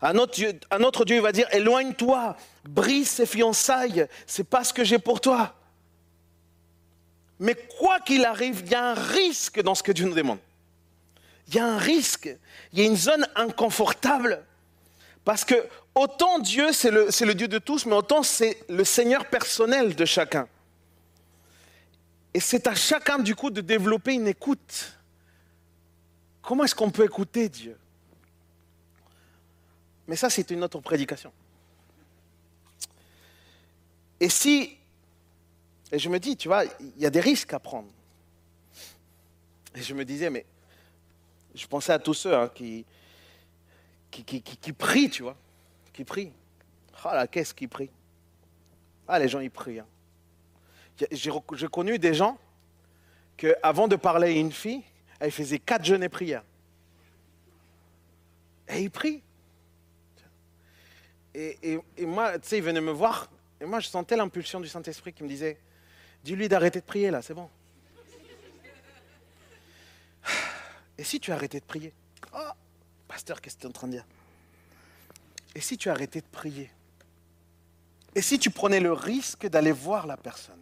[0.05, 2.35] Un autre Dieu, va dire, éloigne-toi,
[2.65, 5.55] brise ses fiançailles, c'est pas ce que j'ai pour toi.
[7.39, 10.39] Mais quoi qu'il arrive, il y a un risque dans ce que Dieu nous demande.
[11.47, 12.29] Il y a un risque,
[12.73, 14.43] il y a une zone inconfortable.
[15.23, 15.55] Parce que
[15.95, 20.49] autant Dieu, c'est le Dieu de tous, mais autant c'est le Seigneur personnel de chacun.
[22.33, 24.97] Et c'est à chacun, du coup, de développer une écoute.
[26.41, 27.77] Comment est-ce qu'on peut écouter Dieu?
[30.07, 31.31] Mais ça, c'est une autre prédication.
[34.19, 34.77] Et si,
[35.91, 37.89] et je me dis, tu vois, il y a des risques à prendre.
[39.75, 40.45] Et je me disais, mais
[41.55, 42.85] je pensais à tous ceux hein, qui,
[44.11, 45.35] qui, qui, qui- prient, tu vois,
[45.93, 46.31] qui prient.
[47.03, 47.89] Ah là, qu'est-ce qu'ils prient
[49.07, 49.79] Ah, les gens, ils prient.
[49.79, 49.87] hein.
[51.11, 52.37] J'ai connu des gens
[53.35, 54.83] que, avant de parler à une fille,
[55.19, 56.43] elle faisait quatre jeûnes et prières.
[58.69, 59.21] Et ils prient.
[61.35, 63.29] Et, moi, tu sais, ils venaient me voir,
[63.59, 65.57] et moi, je sentais l'impulsion du Saint-Esprit qui me disait
[66.23, 67.49] Dis-lui d'arrêter de prier, là, c'est bon.
[70.97, 71.91] Et si tu arrêtais de prier?
[72.33, 72.51] Oh,
[73.07, 74.05] pasteur, qu'est-ce que tu es en train de dire?
[75.55, 76.71] Et si tu arrêtais de prier?
[78.15, 80.61] Et si tu prenais le risque d'aller voir la personne?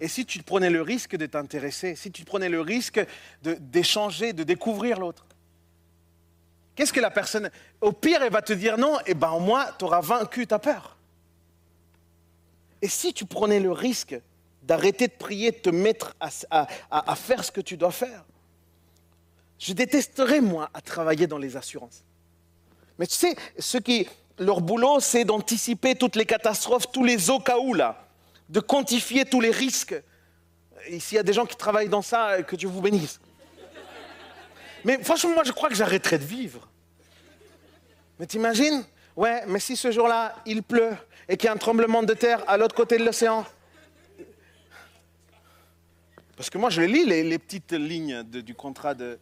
[0.00, 1.96] Et si tu prenais le risque de t'intéresser?
[1.96, 3.00] Si tu prenais le risque
[3.42, 5.26] d'échanger, de, découvrir l'autre?
[6.74, 7.50] Qu'est-ce que la personne...
[7.80, 10.58] Au pire, elle va te dire non, et ben au moins, tu auras vaincu ta
[10.58, 10.96] peur.
[12.80, 14.18] Et si tu prenais le risque
[14.62, 18.24] d'arrêter de prier, de te mettre à, faire ce que tu dois faire,
[19.58, 22.04] je détesterais, moi, à travailler dans les assurances.
[22.98, 24.08] Mais tu sais, ceux qui,
[24.38, 28.08] leur boulot, c'est d'anticiper toutes les catastrophes, tous les au cas où, là,
[28.48, 29.94] de quantifier tous les risques.
[30.98, 33.20] S'il y a des gens qui travaillent dans ça, que Dieu vous bénisse.
[34.84, 36.68] Mais franchement, moi, je crois que j'arrêterai de vivre.
[38.18, 38.84] Mais t'imagines?
[39.16, 40.96] Ouais, mais si ce jour-là, il pleut
[41.28, 43.44] et qu'il y a un tremblement de terre à l'autre côté de l'océan.
[46.36, 49.18] Parce que moi, je lis les, petites lignes du contrat de.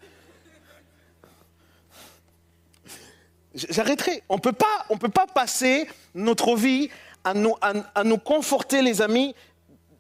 [3.55, 4.23] J'arrêterai.
[4.29, 6.89] On peut peut pas passer notre vie
[7.25, 9.35] à nous conforter, les amis,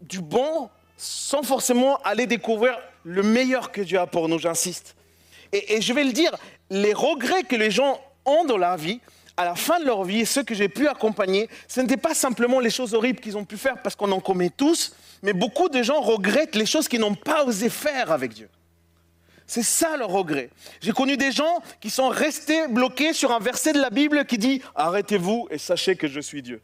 [0.00, 4.38] du bon, sans forcément aller découvrir le meilleur que Dieu a pour nous.
[4.38, 4.94] J'insiste.
[5.52, 6.36] Et, je vais le dire,
[6.70, 9.00] les regrets que les gens ont dans leur vie,
[9.36, 12.60] à la fin de leur vie, ceux que j'ai pu accompagner, ce n'était pas simplement
[12.60, 15.82] les choses horribles qu'ils ont pu faire, parce qu'on en commet tous, mais beaucoup de
[15.82, 18.48] gens regrettent les choses qu'ils n'ont pas osé faire avec Dieu.
[19.46, 20.50] C'est ça leur regret.
[20.80, 24.38] J'ai connu des gens qui sont restés bloqués sur un verset de la Bible qui
[24.38, 26.62] dit Arrêtez-vous et sachez que je suis Dieu.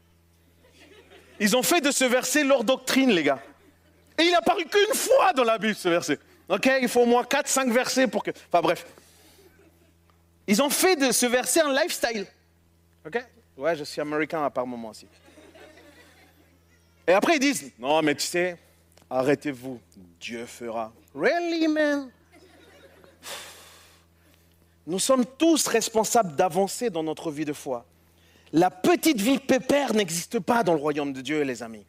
[1.40, 3.40] Ils ont fait de ce verset leur doctrine, les gars.
[4.18, 6.20] Et il n'a paru qu'une fois dans la Bible, ce verset.
[6.48, 8.30] Ok Il faut au moins 4-5 versets pour que.
[8.30, 8.86] Enfin bref.
[10.46, 12.26] Ils ont fait de ce verset un lifestyle.
[13.04, 13.24] Ok?
[13.56, 15.06] Ouais, je suis américain à part moment aussi.
[17.06, 18.56] Et après, ils disent Non, mais tu sais,
[19.08, 19.80] arrêtez-vous,
[20.20, 20.92] Dieu fera.
[21.14, 22.10] Really, man?
[24.86, 27.84] Nous sommes tous responsables d'avancer dans notre vie de foi.
[28.52, 31.84] La petite vie pépère n'existe pas dans le royaume de Dieu, les amis.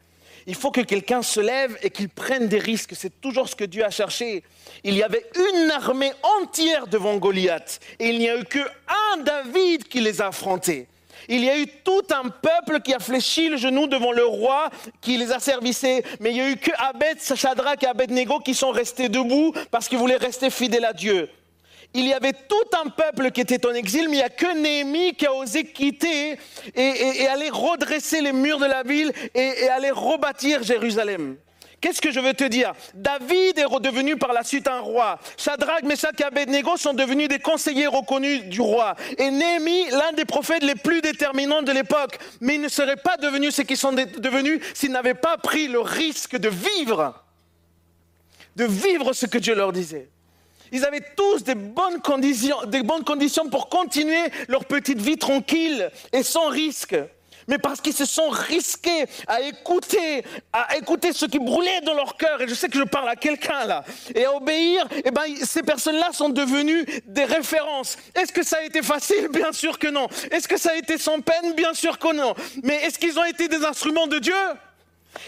[0.49, 2.93] Il faut que quelqu'un se lève et qu'il prenne des risques.
[2.95, 4.43] C'est toujours ce que Dieu a cherché.
[4.85, 9.17] Il y avait une armée entière devant Goliath et il n'y a eu que un
[9.17, 10.87] David qui les a affrontés.
[11.27, 14.69] Il y a eu tout un peuple qui a fléchi le genou devant le roi
[15.01, 16.05] qui les a servissés.
[16.21, 19.89] Mais il y a eu que Abed, Shadrach et Abednego qui sont restés debout parce
[19.89, 21.29] qu'ils voulaient rester fidèles à Dieu.
[21.93, 24.55] Il y avait tout un peuple qui était en exil, mais il n'y a que
[24.55, 26.37] Néhémie qui a osé quitter
[26.75, 31.37] et, aller redresser les murs de la ville et, aller rebâtir Jérusalem.
[31.79, 32.73] Qu'est-ce que je veux te dire?
[32.95, 35.19] David est redevenu par la suite un roi.
[35.37, 38.95] Shadrach, Meshach et Abednego sont devenus des conseillers reconnus du roi.
[39.19, 42.17] Et Néhémie, l'un des prophètes les plus déterminants de l'époque.
[42.41, 45.67] Mais ils ne seraient pas devenus ce qu'ils sont de- devenus s'ils n'avaient pas pris
[45.67, 47.23] le risque de vivre.
[48.55, 50.09] De vivre ce que Dieu leur disait.
[50.71, 55.89] Ils avaient tous des bonnes conditions, des bonnes conditions pour continuer leur petite vie tranquille
[56.13, 56.95] et sans risque.
[57.47, 62.17] Mais parce qu'ils se sont risqués à écouter, à écouter ce qui brûlait dans leur
[62.17, 65.23] cœur, et je sais que je parle à quelqu'un là, et à obéir, et ben,
[65.43, 67.97] ces personnes-là sont devenues des références.
[68.15, 69.29] Est-ce que ça a été facile?
[69.31, 70.07] Bien sûr que non.
[70.29, 71.53] Est-ce que ça a été sans peine?
[71.53, 72.33] Bien sûr que non.
[72.63, 74.33] Mais est-ce qu'ils ont été des instruments de Dieu?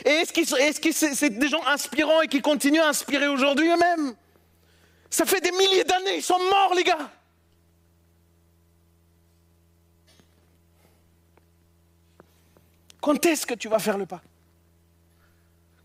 [0.06, 4.14] Et est-ce que c'est c'est des gens inspirants et qui continuent à inspirer aujourd'hui eux-mêmes?
[5.10, 7.10] Ça fait des milliers d'années, ils sont morts, les gars.
[13.02, 14.22] Quand est-ce que tu vas faire le pas?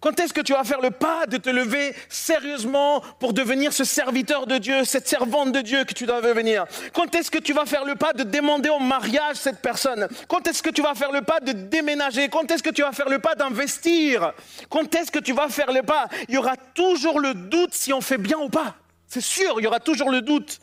[0.05, 3.85] Quand est-ce que tu vas faire le pas de te lever sérieusement pour devenir ce
[3.85, 6.67] serviteur de Dieu, cette servante de Dieu que tu dois devenir?
[6.93, 10.07] Quand est-ce que tu vas faire le pas de demander au mariage cette personne?
[10.29, 12.29] Quand est-ce que tu vas faire le pas de déménager?
[12.29, 14.35] Quand est-ce que tu vas faire le pas d'investir?
[14.69, 16.09] Quand est-ce que tu vas faire le pas?
[16.29, 18.77] Il y aura toujours le doute si on fait bien ou pas.
[19.15, 20.59] C'est sûr, il y aura toujours le doute.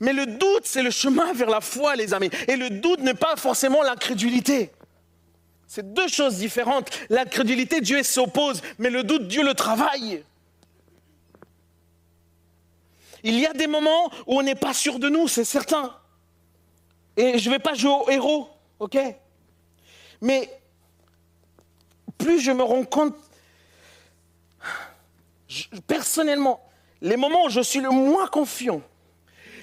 [0.00, 2.30] Mais le doute, c'est le chemin vers la foi, les amis.
[2.48, 4.72] Et le doute n'est pas forcément l'incrédulité.
[5.68, 6.90] C'est deux choses différentes.
[7.10, 10.24] L'incrédulité, Dieu s'oppose, mais le doute, Dieu le travaille.
[13.22, 15.96] Il y a des moments où on n'est pas sûr de nous, c'est certain.
[17.16, 18.48] Et je ne vais pas jouer au héros,
[18.80, 18.98] ok?
[20.20, 20.50] Mais
[22.18, 23.14] plus je me rends compte,
[25.86, 26.68] personnellement,
[27.02, 28.80] les moments où je suis le moins confiant,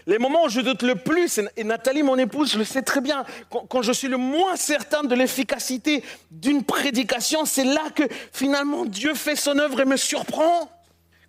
[0.05, 3.01] les moments où je doute le plus, et- Nathalie, mon épouse, je le sais très
[3.01, 8.85] bien, quand, je suis le moins certain de l'efficacité d'une prédication, c'est là que finalement
[8.85, 10.69] Dieu fait son œuvre et me surprend.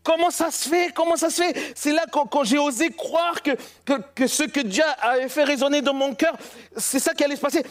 [0.03, 0.93] Comment ça se fait?
[0.95, 1.73] Comment ça se fait?
[1.77, 3.51] C'est là quand, j'ai osé croire que,
[3.85, 6.37] que, que ce que Dieu avait fait résonner dans mon cœur,
[6.77, 7.63] c'est ça qui allait se passer.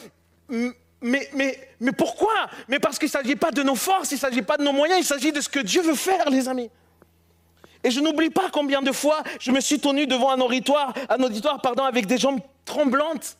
[0.48, 2.32] Mais, mais, mais pourquoi?
[2.68, 4.72] Mais parce qu'il ne s'agit pas de nos forces, il ne s'agit pas de nos
[4.72, 6.70] moyens, il s'agit de ce que Dieu veut faire, les amis.
[7.82, 11.58] Et je n'oublie pas combien de fois je me suis tenu devant un auditoire, un
[11.58, 13.36] pardon, avec des jambes tremblantes,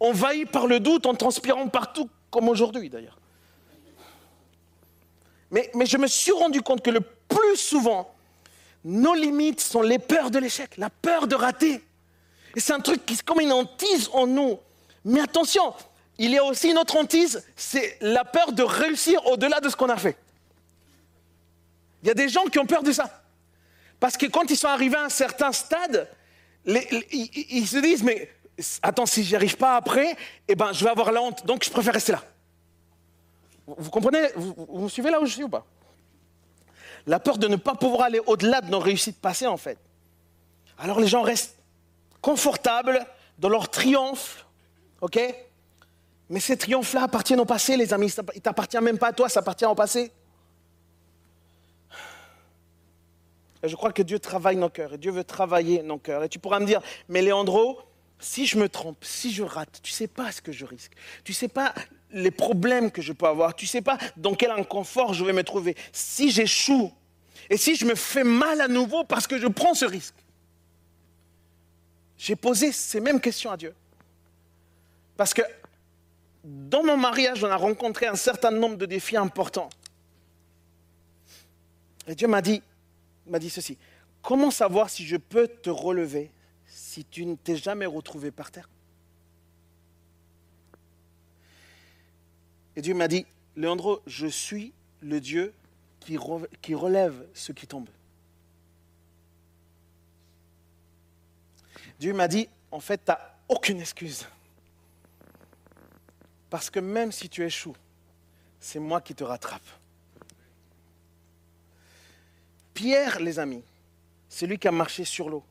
[0.00, 3.18] envahies par le doute, en transpirant partout, comme aujourd'hui d'ailleurs.
[5.50, 8.12] Mais, je me suis rendu compte que le plus souvent,
[8.84, 11.80] nos limites sont les peurs de l'échec, la peur de rater.
[12.56, 14.58] Et c'est un truc qui comme une hantise en nous.
[15.04, 15.74] Mais attention,
[16.18, 19.76] il y a aussi une autre hantise, c'est la peur de réussir au-delà de ce
[19.76, 20.16] qu'on a fait.
[22.02, 23.23] Il y a des gens qui ont peur de ça.
[24.00, 26.08] Parce que quand ils sont arrivés à un certain stade,
[26.66, 28.30] ils, se disent, mais
[28.82, 30.16] attends, si j'y arrive pas après,
[30.48, 32.22] eh ben, je vais avoir la honte, donc je préfère rester là.
[33.66, 34.28] Vous, comprenez?
[34.36, 35.64] Vous, me suivez là où je suis ou pas?
[37.06, 39.78] La peur de ne pas pouvoir aller au-delà de nos réussites passées, en fait.
[40.78, 41.56] Alors les gens restent
[42.20, 43.06] confortables
[43.38, 44.46] dans leur triomphe,
[45.00, 45.18] ok?
[46.30, 48.12] Mais ces triomphes-là appartiennent au passé, les amis.
[48.34, 50.10] Ils t'appartiennent même pas à toi, ça appartient au passé.
[53.53, 56.24] Et je crois que Dieu travaille nos cœurs et Dieu veut travailler nos cœurs.
[56.24, 57.80] Et tu pourras me dire, mais Léandro,
[58.18, 60.92] si je me trompe, si je rate, tu sais pas ce que je risque.
[61.24, 61.74] Tu sais pas
[62.10, 63.54] les problèmes que je peux avoir.
[63.54, 65.76] Tu sais pas dans quel inconfort je vais me trouver.
[65.92, 66.92] Si j'échoue
[67.50, 70.14] et si je me fais mal à nouveau parce que je prends ce risque.
[72.16, 73.74] J'ai posé ces mêmes questions à Dieu.
[75.16, 75.42] Parce que
[76.44, 79.70] dans mon mariage, on a rencontré un certain nombre de défis importants.
[82.06, 82.62] Et Dieu m'a dit,
[83.26, 83.78] m'a dit ceci.
[84.22, 86.30] Comment savoir si je peux te relever
[86.66, 88.68] si tu ne t'es jamais retrouvé par terre?
[92.76, 95.52] Et Dieu m'a dit, Léandro, je suis le Dieu
[96.00, 96.18] qui,
[96.60, 97.90] qui relève ceux qui tombent.
[102.00, 104.26] Dieu m'a dit, en fait, tu n'as aucune excuse.
[106.50, 107.76] Parce que même si tu échoues,
[108.58, 109.62] c'est moi qui te rattrape.
[112.74, 113.62] Pierre, les amis,
[114.28, 115.44] c'est lui qui a marché sur l'eau.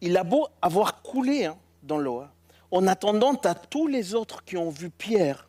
[0.00, 2.30] Il a beau avoir coulé hein, dans l'eau, hein,
[2.70, 5.48] en attendant à tous les autres qui ont vu Pierre,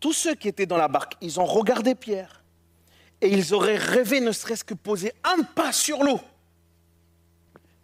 [0.00, 2.42] tous ceux qui étaient dans la barque, ils ont regardé Pierre
[3.20, 6.20] et ils auraient rêvé ne serait-ce que poser un pas sur l'eau,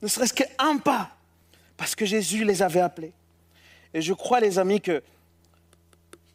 [0.00, 1.10] ne serait-ce qu'un pas,
[1.76, 3.12] parce que Jésus les avait appelés.
[3.94, 5.02] Et je crois, les amis, que,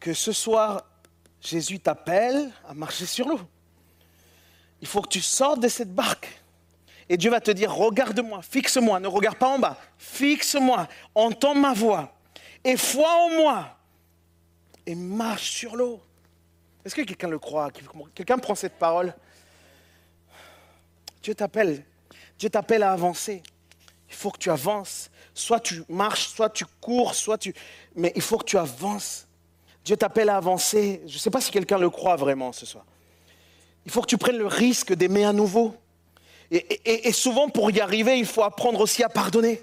[0.00, 0.84] que ce soir,
[1.40, 3.40] Jésus t'appelle à marcher sur l'eau.
[4.80, 6.40] Il faut que tu sortes de cette barque.
[7.08, 11.72] Et Dieu va te dire, regarde-moi, fixe-moi, ne regarde pas en bas, fixe-moi, entends ma
[11.72, 12.14] voix,
[12.62, 13.78] et foi en moi,
[14.84, 16.02] et marche sur l'eau.
[16.84, 17.70] Est-ce que quelqu'un le croit
[18.14, 19.14] Quelqu'un prend cette parole?
[21.22, 21.84] Dieu t'appelle,
[22.38, 23.42] Dieu t'appelle à avancer.
[24.08, 25.10] Il faut que tu avances.
[25.34, 27.54] Soit tu marches, soit tu cours, soit tu...
[27.94, 29.26] Mais il faut que tu avances.
[29.84, 31.02] Dieu t'appelle à avancer.
[31.06, 32.84] Je ne sais pas si quelqu'un le croit vraiment ce soir.
[33.88, 35.74] Il faut que tu prennes le risque d'aimer à nouveau.
[36.50, 39.62] Et, souvent, pour y arriver, il faut apprendre aussi à pardonner.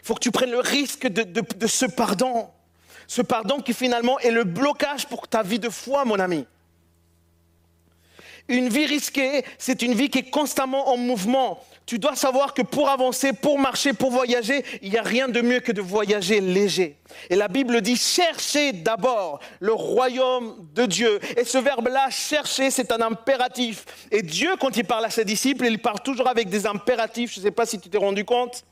[0.00, 2.50] Il faut que tu prennes le risque de ce pardon.
[3.06, 6.44] Ce pardon qui finalement est le blocage pour ta vie de foi, mon ami.
[8.48, 11.62] Une vie risquée, c'est une vie qui est constamment en mouvement.
[11.84, 15.40] Tu dois savoir que pour avancer, pour marcher, pour voyager, il n'y a rien de
[15.40, 16.96] mieux que de voyager léger.
[17.30, 21.20] Et la Bible dit cherchez d'abord le royaume de Dieu.
[21.36, 23.84] Et ce verbe-là, chercher, c'est un impératif.
[24.10, 27.34] Et Dieu, quand il parle à ses disciples, il parle toujours avec des impératifs.
[27.34, 28.64] Je ne sais pas si tu t'es rendu compte.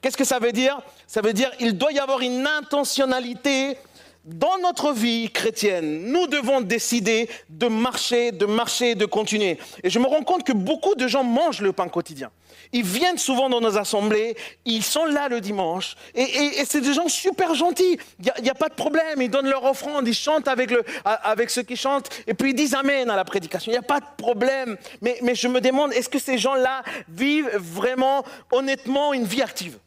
[0.00, 0.80] Qu'est-ce que ça veut dire?
[1.06, 3.76] Ça veut dire il doit y avoir une intentionnalité
[4.24, 9.58] dans notre vie chrétienne, nous devons décider de marcher, de marcher, de continuer.
[9.82, 12.30] Et je me rends compte que beaucoup de gens mangent le pain quotidien.
[12.72, 17.08] Ils viennent souvent dans nos assemblées, ils sont là le dimanche, et, c'est des gens
[17.08, 17.98] super gentils.
[18.18, 21.76] Il n'y a, pas de problème, ils donnent leur offrande, ils chantent avec ceux qui
[21.76, 23.70] chantent, et puis ils disent Amen à la prédication.
[23.70, 24.76] Il n'y a pas de problème.
[25.02, 29.78] Mais, mais je me demande, est-ce que ces gens-là vivent vraiment, honnêtement, une vie active?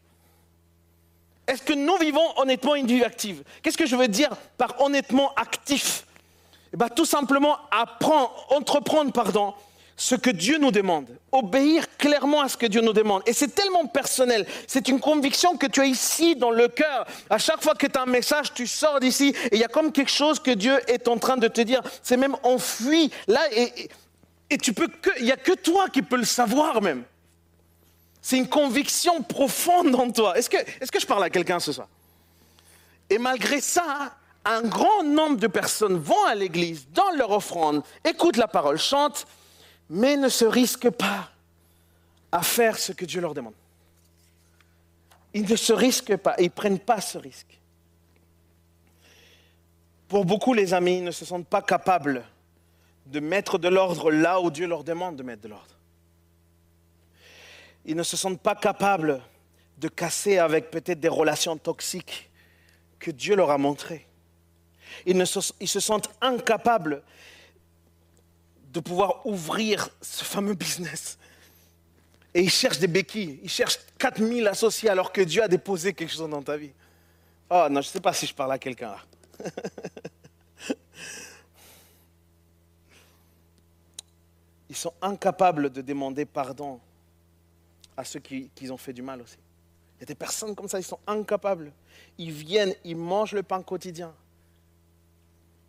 [1.48, 3.44] Est-ce que nous vivons honnêtement une vie active?
[3.62, 6.06] Qu'est-ce que je veux dire par honnêtement actif?
[6.74, 9.54] Eh ben, Tout simplement apprendre, entreprendre pardon,
[10.00, 11.08] ce que Dieu nous demande.
[11.32, 13.24] Obéir clairement à ce que Dieu nous demande.
[13.26, 14.46] Et c'est tellement personnel.
[14.68, 17.08] C'est une conviction que tu as ici dans le cœur.
[17.32, 19.68] À chaque fois que tu as un message, tu sors d'ici et il y a
[19.68, 21.82] comme quelque chose que Dieu est en train de te dire.
[22.04, 23.10] C'est même enfui.
[23.28, 23.90] Là, et,
[24.52, 27.04] et- tu peux que, il n'y a que toi qui peux le savoir même.
[28.28, 30.38] C'est une conviction profonde en toi.
[30.38, 31.88] Est-ce que, je parle à quelqu'un ce soir?
[33.10, 38.36] Et malgré ça, un grand nombre de personnes vont à l'église, dans leur offrande, écoutent
[38.36, 39.26] la parole, chantent,
[39.90, 41.30] mais ne se risquent pas
[42.30, 43.54] à faire ce que Dieu leur demande.
[45.34, 47.58] Ils ne se risquent pas, ils ne prennent pas ce risque.
[50.10, 52.26] Pour beaucoup, les amis, ils ne se sentent pas capables
[53.06, 55.77] de mettre de l'ordre là où Dieu leur demande de mettre de l'ordre
[57.88, 59.22] ils ne se sentent pas capables
[59.78, 62.30] de casser avec peut-être des relations toxiques
[63.00, 64.06] que Dieu leur a montrées.
[65.06, 67.02] Ils, ne se, se sentent incapables
[68.74, 71.18] de pouvoir ouvrir ce fameux business.
[72.34, 76.12] Et ils cherchent des béquilles, ils cherchent 4000 associés alors que Dieu a déposé quelque
[76.12, 76.74] chose dans ta vie.
[77.50, 78.98] Oh non, je ne sais pas si je parle à quelqu'un.
[84.70, 86.82] Ils sont incapables de demander pardon
[87.98, 89.38] à ceux qui, ont fait du mal aussi.
[89.98, 91.72] Il y a des personnes comme ça, ils sont incapables.
[92.20, 94.14] Ils viennent, ils mangent le pain quotidien.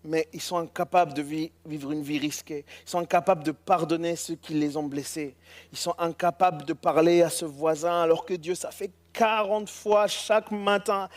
[0.05, 2.65] Mais ils sont incapables de vi- vivre une vie risquée.
[2.87, 5.35] Ils sont incapables de pardonner ceux qui les ont blessés.
[5.73, 10.07] Ils sont incapables de parler à ce voisin alors que Dieu, ça fait 40 fois
[10.07, 11.09] chaque matin.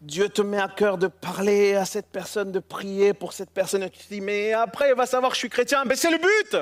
[0.00, 3.84] Dieu te met à cœur de parler à cette personne, de prier pour cette personne.
[3.84, 5.84] Et tu te dis, mais après, il va savoir que je suis chrétien.
[5.84, 6.56] Mais c'est le but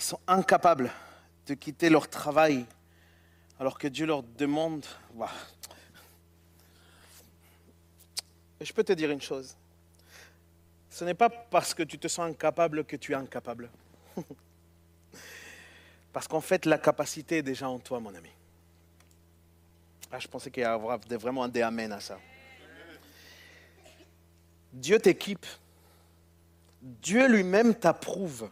[0.00, 0.90] Ils sont incapables
[1.46, 2.64] de quitter leur travail
[3.58, 4.86] alors que Dieu leur demande.
[8.62, 9.54] Je peux te dire une chose.
[10.88, 13.68] Ce n'est pas parce que tu te sens incapable que tu es incapable.
[16.14, 18.30] parce qu'en fait, la capacité est déjà en toi, mon ami.
[20.10, 22.18] Ah, je pensais qu'il y avait vraiment un des amen à ça.
[24.72, 25.44] Dieu t'équipe.
[26.80, 28.48] Dieu lui-même t'approuve.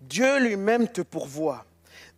[0.00, 1.64] Dieu lui-même te pourvoit.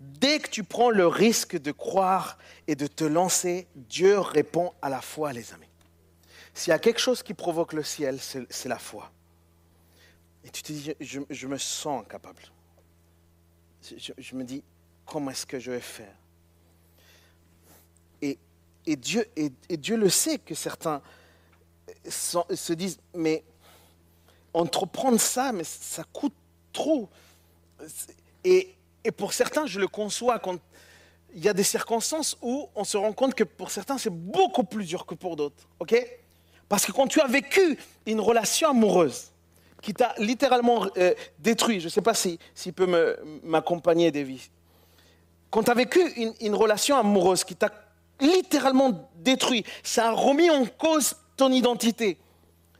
[0.00, 4.88] Dès que tu prends le risque de croire et de te lancer, Dieu répond à
[4.88, 5.66] la foi, les amis.
[6.54, 9.10] S'il y a quelque chose qui provoque le ciel, c'est la foi.
[10.44, 12.42] Et tu te dis, je, me sens incapable.
[13.96, 14.62] Je, me dis,
[15.06, 16.14] comment est-ce que je vais faire?
[18.86, 21.00] Dieu, et, Dieu le sait que certains
[22.08, 23.44] se disent, mais
[24.52, 26.34] entreprendre ça, mais ça coûte
[26.72, 27.08] trop.
[28.44, 28.74] Et,
[29.16, 30.40] pour certains, je le conçois
[31.34, 34.64] il y a des circonstances où on se rend compte que pour certains, c'est beaucoup
[34.64, 35.66] plus dur que pour d'autres.
[35.80, 35.94] OK?
[36.68, 39.32] Parce que quand tu as vécu une relation amoureuse
[39.80, 44.50] qui t'a littéralement euh, détruit, je ne sais pas s'il si, peut m'accompagner, Davy.
[45.50, 47.70] Quand tu as vécu une, une relation amoureuse qui t'a
[48.20, 52.18] littéralement détruit, ça a remis en cause ton identité.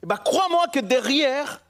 [0.02, 1.62] Eh ben, crois-moi que derrière,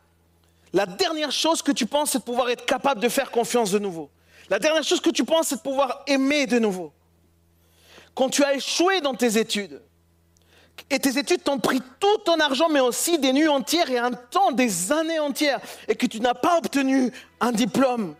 [0.72, 3.78] la dernière chose que tu penses, c'est de pouvoir être capable de faire confiance de
[3.78, 4.10] nouveau.
[4.48, 6.92] La dernière chose que tu penses, c'est de pouvoir aimer de nouveau.
[8.14, 9.82] Quand tu as échoué dans tes études,
[10.90, 14.12] et tes études t'ont pris tout ton argent, mais aussi des nuits entières et un
[14.12, 18.14] temps, des années entières, et que tu n'as pas obtenu un diplôme,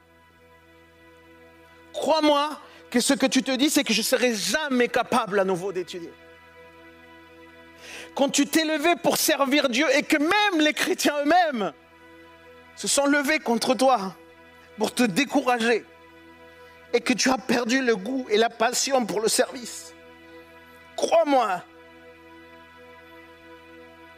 [1.93, 2.59] crois-moi
[2.91, 5.73] que ce que tu te dis, c'est que je ne serai jamais capable à nouveau
[5.73, 6.13] d'étudier.
[8.15, 11.73] Quand tu t'es levé pour servir Dieu et que même les chrétiens eux-mêmes
[12.83, 14.13] se sont levés contre toi
[14.77, 15.85] pour te décourager
[16.93, 19.95] et que tu as perdu le goût et la passion pour le service,
[20.97, 21.63] crois-moi,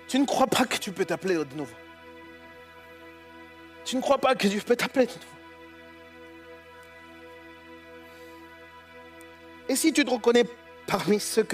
[0.08, 1.76] tu ne crois pas que tu peux t'appeler de nouveau.
[3.84, 5.24] Tu ne crois pas que Dieu peut t'appeler de nouveau.
[9.68, 10.44] Et si tu te reconnais
[10.86, 11.46] parmi ceux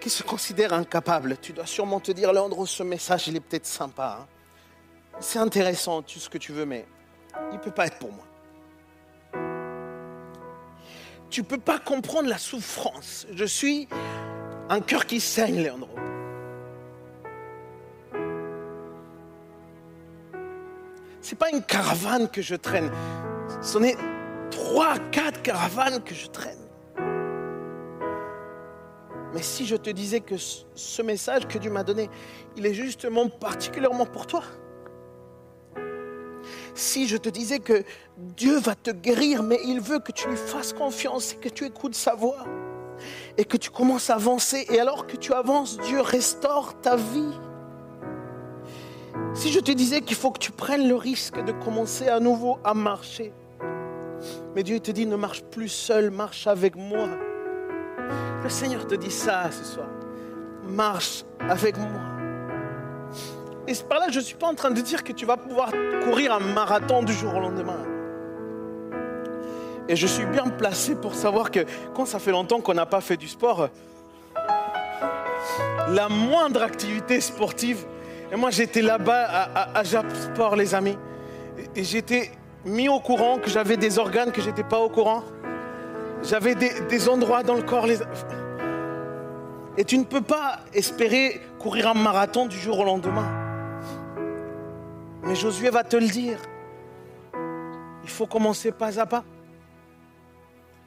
[0.00, 3.66] qui se considèrent incapables, tu dois sûrement te dire, Léandre, ce message, il est peut-être
[3.66, 4.20] sympa.
[4.22, 4.33] hein.
[5.20, 6.86] C'est intéressant, tout ce que tu veux, mais
[7.50, 8.24] il ne peut pas être pour moi.
[11.34, 13.26] tu peux pas comprendre la souffrance.
[13.32, 13.88] Je suis
[14.68, 15.90] un cœur qui saigne, Leandro.
[21.20, 22.88] C'est pas une caravane que je traîne.
[23.60, 23.96] Ce n'est
[24.52, 26.68] trois, quatre caravanes que je traîne.
[29.34, 32.08] Mais si je te disais que ce message que Dieu m'a donné,
[32.56, 34.44] il est justement particulièrement pour toi.
[36.74, 37.84] Si je te disais que
[38.18, 41.64] Dieu va te guérir, mais il veut que tu lui fasses confiance et que tu
[41.64, 42.44] écoutes sa voix
[43.36, 44.66] et que tu commences à avancer.
[44.70, 47.32] Et alors que tu avances, Dieu restaure ta vie.
[49.34, 52.58] Si je te disais qu'il faut que tu prennes le risque de commencer à nouveau
[52.64, 53.32] à marcher,
[54.54, 57.08] mais Dieu te dit ne marche plus seul, marche avec moi.
[58.42, 59.88] Le Seigneur te dit ça ce soir.
[60.64, 62.13] Marche avec moi.
[63.66, 65.70] Et par là, je ne suis pas en train de dire que tu vas pouvoir
[66.04, 67.78] courir un marathon du jour au lendemain.
[69.88, 71.60] Et je suis bien placé pour savoir que
[71.94, 73.68] quand ça fait longtemps qu'on n'a pas fait du sport,
[75.88, 77.84] la moindre activité sportive,
[78.32, 80.96] et moi j'étais là-bas à, à, Jap Sport, les amis,
[81.58, 82.30] et, et j'étais
[82.64, 85.22] mis au courant que j'avais des organes que j'étais pas au courant.
[86.22, 87.86] J'avais des, des endroits dans le corps.
[87.86, 87.98] Les...
[89.76, 93.43] Et tu ne peux pas espérer courir un marathon du jour au lendemain.
[95.26, 96.38] Mais Josué va te le dire.
[98.02, 99.24] Il faut commencer pas à pas.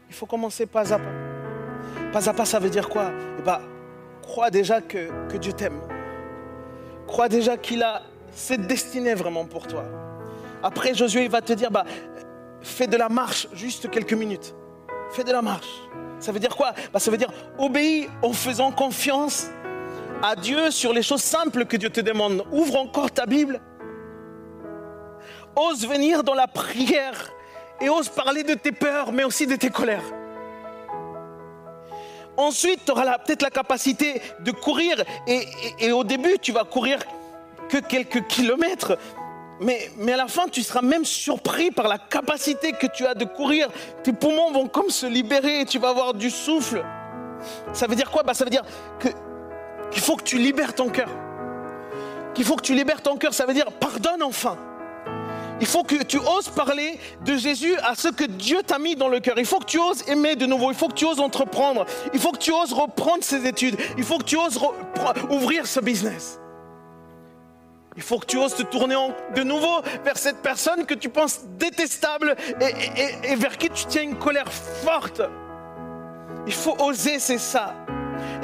[0.09, 1.11] Il faut commencer pas à pas.
[2.14, 3.11] Pas à pas, ça veut dire quoi?
[3.39, 3.59] Eh ben,
[4.22, 5.81] crois déjà que, que Dieu t'aime.
[7.07, 9.85] Crois déjà qu'il a cette destinée vraiment pour toi.
[10.61, 11.85] Après, Josué il va te dire, bah,
[12.61, 14.55] fais de la marche juste quelques minutes.
[15.11, 15.81] Fais de la marche.
[16.19, 16.73] Ça veut dire quoi?
[16.93, 19.47] Bah, Ça veut dire obéis en faisant confiance
[20.22, 22.43] à Dieu sur les choses simples que Dieu te demande.
[22.51, 23.61] Ouvre encore ta Bible.
[25.57, 27.34] Ose venir dans la prière
[27.81, 30.03] et ose parler de tes peurs, mais aussi de tes colères.
[32.38, 36.99] Ensuite, tu auras peut-être la capacité de courir et, au début, tu vas courir
[37.69, 38.99] que quelques kilomètres.
[39.59, 43.15] Mais, mais à la fin, tu seras même surpris par la capacité que tu as
[43.15, 43.69] de courir.
[44.03, 46.85] Tes poumons vont comme se libérer et tu vas avoir du souffle.
[47.73, 48.21] Ça veut dire quoi?
[48.21, 48.61] Bah, Ça veut dire
[48.99, 51.09] qu'il faut que tu libères ton cœur.
[52.35, 53.34] Qu'il faut que tu libères ton cœur.
[53.34, 54.59] Ça veut dire pardonne enfin.
[55.59, 59.07] Il faut que tu oses parler de Jésus à ce que Dieu t'a mis dans
[59.07, 59.35] le cœur.
[59.38, 60.69] Il faut que tu oses aimer de nouveau.
[60.69, 61.85] Il faut que tu oses entreprendre.
[62.13, 63.77] Il faut que tu oses reprendre ses études.
[63.97, 64.59] Il faut que tu oses
[65.29, 66.39] ouvrir ce business.
[67.95, 68.95] Il faut que tu oses te tourner
[69.35, 72.35] de nouveau vers cette personne que tu penses détestable
[73.23, 75.21] et vers qui tu tiens une colère forte.
[76.45, 77.73] Il faut oser, c'est ça.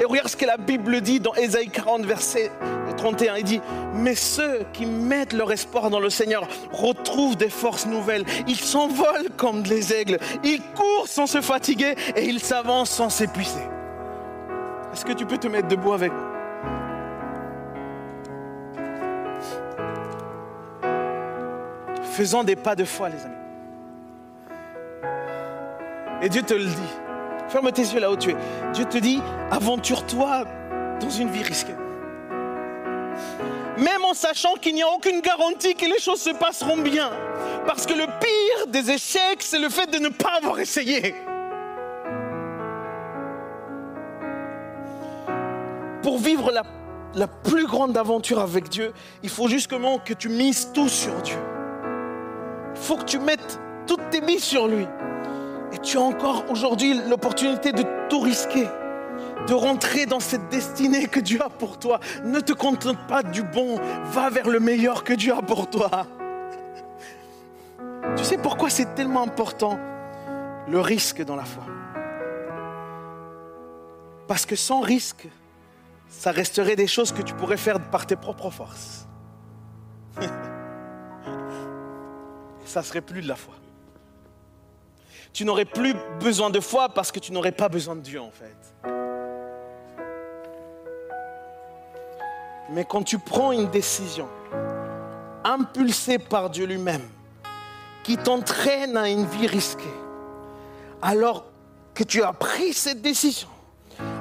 [0.00, 2.50] Et regarde ce que la Bible dit dans Ésaïe 40, verset
[2.96, 3.36] 31.
[3.36, 3.60] Il dit,
[3.94, 8.24] mais ceux qui mettent leur espoir dans le Seigneur retrouvent des forces nouvelles.
[8.46, 10.18] Ils s'envolent comme des aigles.
[10.42, 13.62] Ils courent sans se fatiguer et ils s'avancent sans s'épuiser.
[14.92, 16.30] Est-ce que tu peux te mettre debout avec moi?
[22.02, 23.34] Faisons des pas de foi, les amis.
[26.22, 26.92] Et Dieu te le dit.
[27.48, 28.36] Ferme tes yeux là où tu es.
[28.72, 30.44] Dieu te dit, aventure-toi
[31.00, 31.74] dans une vie risquée.
[33.78, 37.10] Même en sachant qu'il n'y a aucune garantie que les choses se passeront bien.
[37.66, 41.14] Parce que le pire des échecs, c'est le fait de ne pas avoir essayé.
[46.02, 48.92] Pour vivre la, plus grande aventure avec Dieu,
[49.22, 51.38] il faut justement que tu mises tout sur Dieu.
[52.74, 54.86] Il faut que tu mettes toutes tes billes sur lui.
[55.72, 58.68] Et tu as encore aujourd'hui l'opportunité de tout risquer,
[59.46, 62.00] de rentrer dans cette destinée que Dieu a pour toi.
[62.24, 66.06] Ne te contente pas du bon, va vers le meilleur que Dieu a pour toi.
[68.16, 69.78] Tu sais pourquoi c'est tellement important
[70.68, 71.64] le risque dans la foi?
[74.26, 75.28] Parce que sans risque,
[76.08, 79.06] ça resterait des choses que tu pourrais faire par tes propres forces.
[82.64, 83.54] ça serait plus de la foi.
[85.34, 88.30] Tu n'aurais plus besoin de foi parce que tu n'aurais pas besoin de Dieu en
[88.30, 88.56] fait.
[92.70, 94.28] Mais quand tu prends une décision
[95.42, 97.02] impulsée par Dieu lui-même,
[98.04, 99.82] qui t'entraîne à une vie risquée,
[101.02, 101.46] alors
[101.94, 103.48] que tu as pris cette décision,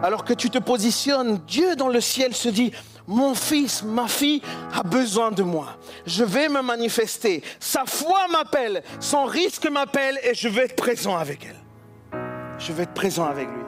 [0.01, 2.71] alors que tu te positionnes, Dieu dans le ciel se dit,
[3.07, 4.41] mon fils, ma fille
[4.73, 5.77] a besoin de moi.
[6.05, 7.43] Je vais me manifester.
[7.59, 12.19] Sa foi m'appelle, son risque m'appelle et je vais être présent avec elle.
[12.59, 13.63] Je vais être présent avec lui.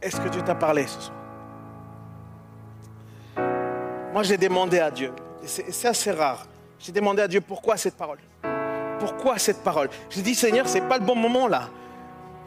[0.00, 1.16] Est-ce que Dieu t'a parlé ce soir?
[4.12, 5.12] Moi, j'ai demandé à Dieu,
[5.44, 6.46] c'est assez rare,
[6.78, 8.18] j'ai demandé à Dieu pourquoi cette parole?
[8.98, 9.88] Pourquoi cette parole?
[10.10, 11.70] J'ai dit, Seigneur, c'est pas le bon moment là.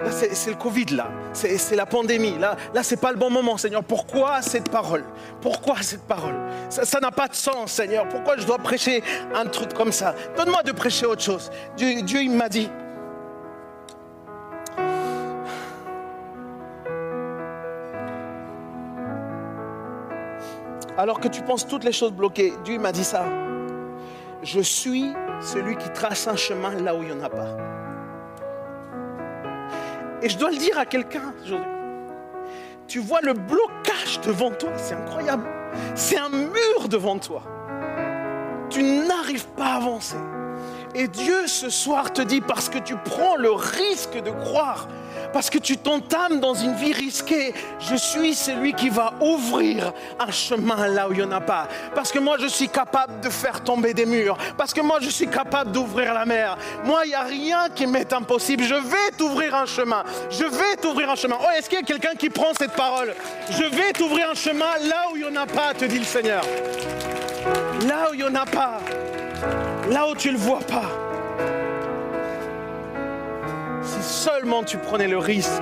[0.09, 1.07] C'est le Covid, là.
[1.34, 2.38] C'est la pandémie.
[2.38, 3.84] Là, là c'est pas le bon moment, Seigneur.
[3.84, 5.05] Pourquoi cette parole?
[5.41, 6.35] Pourquoi cette parole?
[6.69, 8.07] Ça n'a pas de sens, Seigneur.
[8.09, 9.03] Pourquoi je dois prêcher
[9.34, 10.13] un truc comme ça?
[10.35, 11.49] Donne-moi de prêcher autre chose.
[11.77, 12.69] Dieu, Dieu il m'a dit.
[20.97, 23.26] Alors que tu penses toutes les choses bloquées, Dieu m'a dit ça.
[24.43, 27.57] Je suis celui qui trace un chemin là où il n'y en a pas.
[30.26, 31.69] Et je dois le dire à quelqu'un aujourd'hui.
[32.88, 35.47] Tu vois le blocage devant toi, c'est incroyable.
[35.93, 37.43] C'est un mur devant toi.
[38.72, 40.18] Tu n'arrives pas à avancer.
[40.95, 44.88] Et Dieu ce soir te dit, parce que tu prends le risque de croire,
[45.33, 50.31] parce que tu t'entames dans une vie risquée, je suis celui qui va ouvrir un
[50.31, 51.67] chemin là où il n'y en a pas.
[51.93, 54.37] Parce que moi, je suis capable de faire tomber des murs.
[54.57, 56.57] Parce que moi, je suis capable d'ouvrir la mer.
[56.83, 58.63] Moi, il n'y a rien qui m'est impossible.
[58.63, 60.03] Je vais t'ouvrir un chemin.
[60.29, 61.37] Je vais t'ouvrir un chemin.
[61.41, 63.13] Oh, est-ce qu'il y a quelqu'un qui prend cette parole?
[63.49, 66.05] Je vais t'ouvrir un chemin là où il n'y en a pas, te dit le
[66.05, 66.43] Seigneur.
[67.87, 68.79] Là où il n'y en a pas.
[69.89, 71.05] Là où tu ne le vois pas.
[73.85, 75.61] Si seulement tu prenais le risque.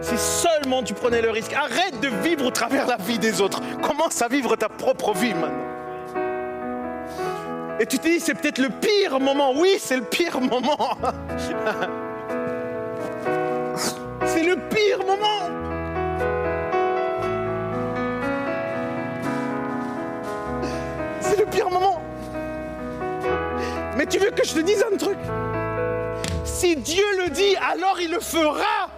[0.00, 1.52] Si seulement tu prenais le risque.
[1.52, 3.60] Arrête de vivre au travers la vie des autres.
[3.82, 5.70] Commence à vivre ta propre vie maintenant.
[7.80, 9.52] Et tu te dis, c'est peut-être le pire moment.
[9.56, 10.96] Oui, c'est le pire moment.
[14.26, 15.48] c'est le pire moment.
[21.20, 22.02] C'est le pire moment.
[23.96, 25.18] Mais tu veux que je te dise un truc?
[26.44, 28.88] Si Dieu le dit, alors il le fera.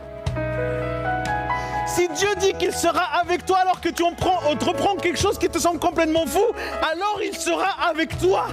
[1.87, 5.59] Si Dieu dit qu'il sera avec toi alors que tu entreprends, quelque chose qui te
[5.59, 6.45] semble complètement fou,
[6.81, 8.47] alors il sera avec toi.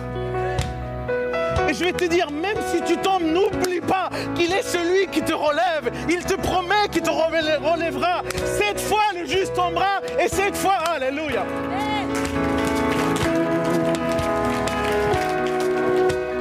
[1.69, 5.21] Et je vais te dire, même si tu tombes, n'oublie pas qu'il est celui qui
[5.21, 5.91] te relève.
[6.09, 8.23] Il te promet qu'il te relè- relèvera.
[8.57, 10.01] Cette fois, le juste tombera.
[10.19, 11.45] Et cette fois, alléluia.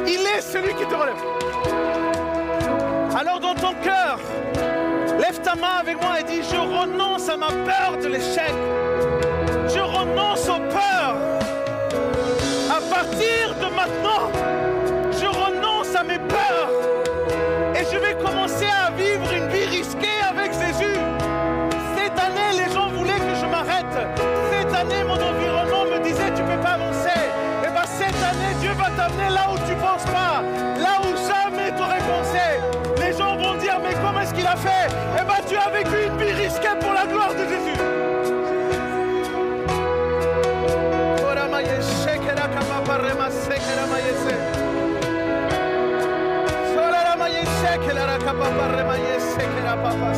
[0.07, 1.38] Il est celui qui te relève.
[3.19, 4.21] Alors dans ton cœur,
[5.19, 8.55] lève ta main avec moi et dis, je renonce à ma peur de l'échec.
[9.67, 11.17] Je renonce aux peurs.
[12.71, 14.31] À partir de maintenant,
[15.11, 16.71] je renonce à mes peurs.
[17.75, 21.01] Et je vais commencer à vivre une vie risquée avec Jésus.
[21.97, 23.99] Cette année, les gens voulaient que je m'arrête.
[24.53, 27.19] Cette année, mon environnement me disait, tu ne peux pas avancer.
[27.67, 30.41] Et bien cette année, Dieu va t'amener là où tu ne penses pas.
[30.81, 31.48] Là où jamais
[34.29, 34.89] est-ce qu'il a fait?
[35.19, 37.79] Et bien tu as vécu une vie risquée pour la gloire de Jésus.
[41.19, 41.49] Sola la
[47.17, 50.13] maye shekera ra kapa parema ye sekera papa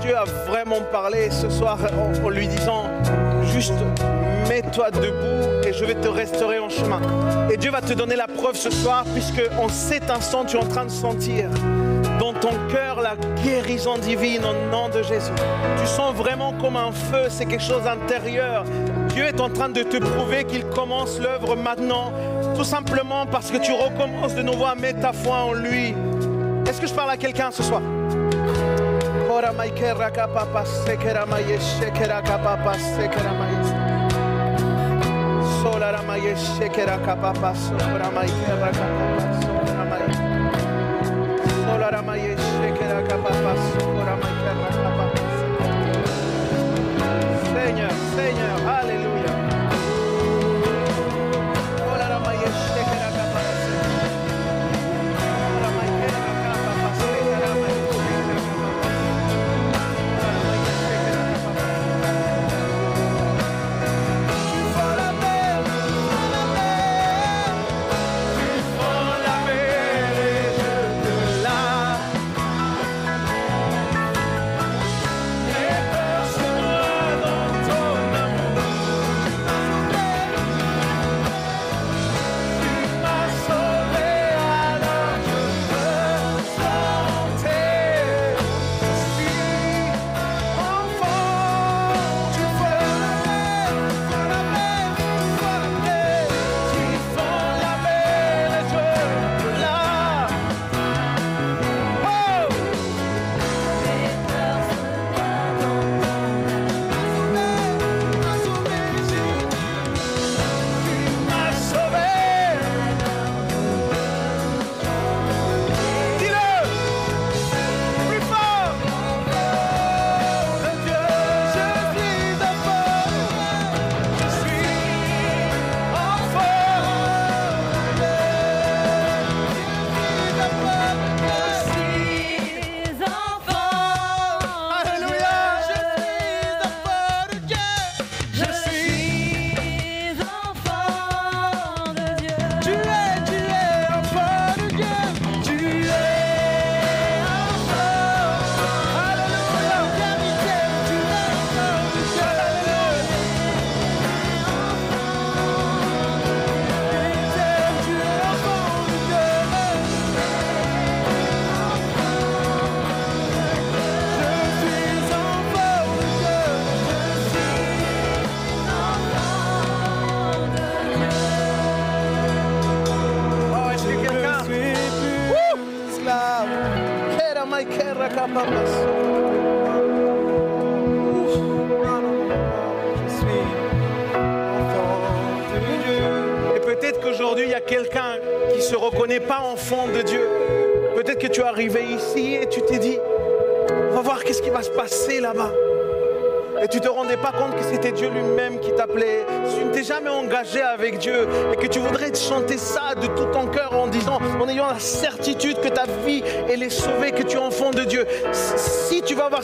[0.00, 1.78] Dieu a vraiment parlé ce soir
[2.24, 2.84] en, lui disant
[3.52, 3.72] juste
[4.48, 7.00] mets-toi debout et je vais te restaurer en chemin.
[7.50, 10.60] Et Dieu va te donner la preuve ce soir puisque en cet instant tu es
[10.60, 11.50] en train de sentir
[12.20, 15.32] dans ton cœur la guérison divine au nom de Jésus.
[15.80, 18.64] Tu sens vraiment comme un feu, c'est quelque chose d'intérieur.
[19.08, 22.12] Dieu est en train de te prouver qu'il commence l'œuvre maintenant,
[22.56, 25.94] tout simplement parce que tu recommences de nouveau à mettre ta foi en lui.
[26.68, 27.82] Est-ce que je parle à quelqu'un ce soir?
[29.58, 33.58] Maikera kapapa sekera maye shekera kapapa sekera maye.
[35.60, 39.37] Sola la maye shekera kapapa sokora maikera kapapa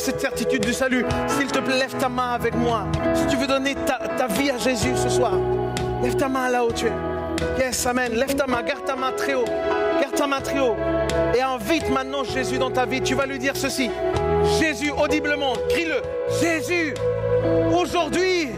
[0.01, 2.87] cette certitude du salut, s'il te plaît, lève ta main avec moi.
[3.15, 5.33] Si tu veux donner ta, ta vie à Jésus ce soir,
[6.03, 6.93] lève ta main là où tu es.
[7.59, 8.13] Yes, amen.
[8.13, 9.45] Lève ta main, garde ta main très haut.
[10.01, 10.77] Garde ta main très haut.
[11.35, 13.01] Et invite maintenant Jésus dans ta vie.
[13.01, 13.91] Tu vas lui dire ceci.
[14.61, 16.03] Jésus, audiblement, crie-le.
[16.41, 16.95] Jésus,
[17.77, 18.51] aujourd'hui,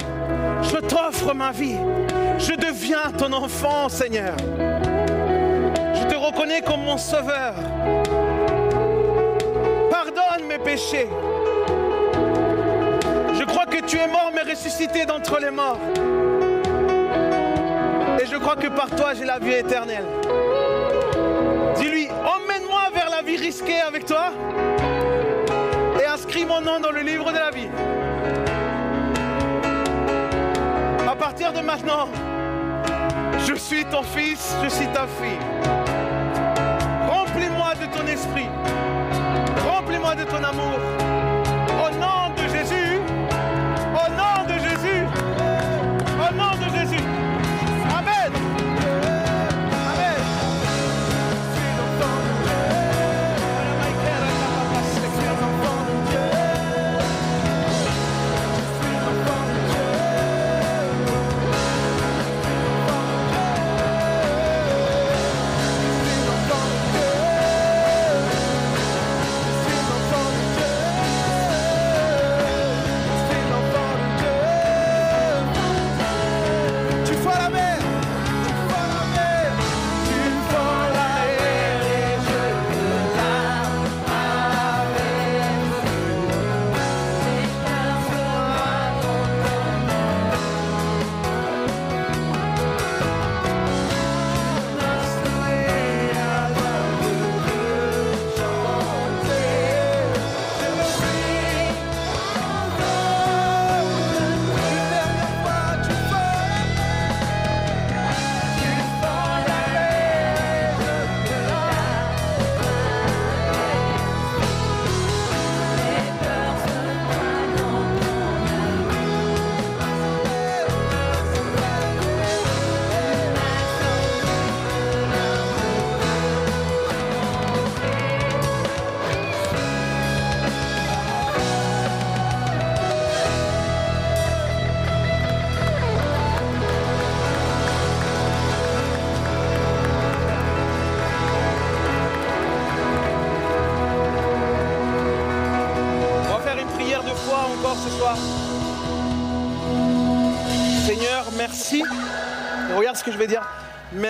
[0.62, 1.76] je t'offre ma vie.
[2.38, 4.34] Je deviens ton enfant, Seigneur.
[5.94, 7.54] Je te reconnais comme mon sauveur.
[9.90, 11.08] Pardonne mes péchés.
[13.86, 15.78] Tu es mort, mais ressuscité d'entre les morts.
[18.20, 20.06] Et je crois que par toi, j'ai la vie éternelle.
[21.76, 24.32] Dis-lui, emmène-moi vers la vie risquée avec toi
[26.00, 27.68] et inscris mon nom dans le livre de la vie.
[31.08, 32.08] À partir de maintenant,
[33.46, 35.38] je suis ton fils, je suis ta fille.
[37.08, 38.48] Remplis-moi de ton esprit.
[39.64, 41.05] Remplis-moi de ton amour.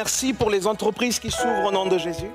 [0.06, 2.30] Merci pour les entreprises qui s'ouvrent au nom de Jésus.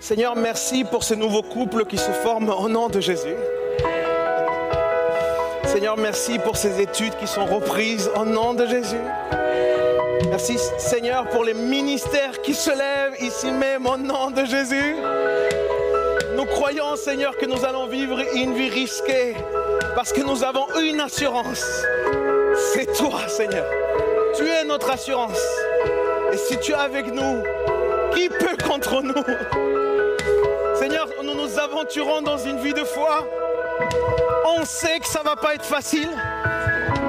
[0.00, 3.36] Seigneur, merci pour ces nouveaux couples qui se forment au nom de Jésus.
[5.66, 9.04] Seigneur, merci pour ces études qui sont reprises au nom de Jésus.
[10.28, 14.96] Merci Seigneur pour les ministères qui se lèvent ici même au nom de Jésus.
[16.36, 19.36] Nous croyons Seigneur que nous allons vivre une vie risquée
[19.94, 21.64] parce que nous avons une assurance.
[22.74, 23.70] C'est toi Seigneur.
[24.36, 25.65] Tu es notre assurance.
[26.36, 27.42] Si tu es avec nous,
[28.14, 29.14] qui peut contre nous?
[30.74, 33.26] Seigneur, nous nous aventurons dans une vie de foi.
[34.58, 36.10] On sait que ça va pas être facile.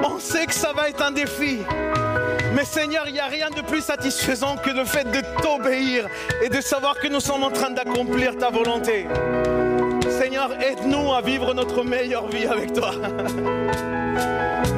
[0.02, 1.58] On sait que ça va être un défi.
[2.54, 6.06] Mais Seigneur, il n'y a rien de plus satisfaisant que le fait de t'obéir
[6.42, 9.06] et de savoir que nous sommes en train d'accomplir ta volonté.
[10.08, 12.92] Seigneur, aide-nous à vivre notre meilleure vie avec toi.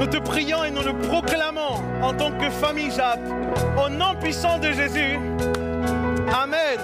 [0.00, 3.20] Nous te prions et nous le proclamons en tant que famille JAP,
[3.76, 5.18] au nom puissant de Jésus.
[6.32, 6.78] Amen,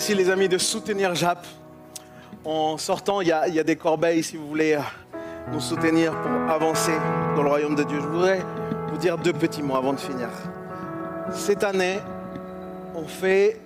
[0.00, 1.46] aussi, les amis, de soutenir JAP.
[2.46, 4.80] En sortant, il y a, des corbeilles si vous voulez euh,
[5.52, 6.94] nous soutenir pour avancer
[7.36, 7.98] dans le royaume de Dieu.
[8.00, 8.40] Je voudrais
[8.90, 10.30] vous dire deux petits mots avant de finir.
[11.32, 11.98] Cette année,
[12.94, 13.60] on fait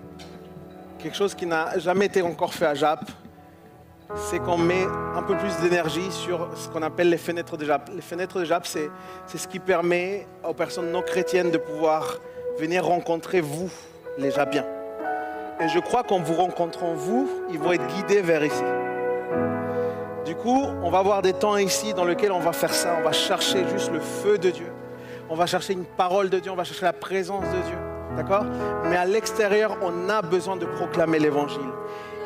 [0.98, 3.09] quelque chose qui n'a jamais été encore fait à JAP.
[4.16, 7.90] C'est qu'on met un peu plus d'énergie sur ce qu'on appelle les fenêtres de JAP.
[7.94, 8.90] Les fenêtres de JAP, c'est
[9.28, 12.19] c'est ce qui permet aux personnes non chrétiennes de pouvoir
[12.59, 13.70] venir rencontrer vous,
[14.19, 14.66] les Japiens.
[15.60, 18.64] Et je crois qu'en vous rencontrant vous, ils vont être guidés vers ici.
[20.24, 22.97] Du coup, on va avoir des temps ici dans lesquels on va faire ça.
[22.98, 24.72] On va chercher juste le feu de Dieu.
[25.28, 26.51] On va chercher une parole de Dieu.
[26.51, 27.78] On va chercher la présence de Dieu.
[28.16, 28.44] D'accord?
[28.85, 31.60] Mais à l'extérieur, on a besoin de proclamer l'évangile.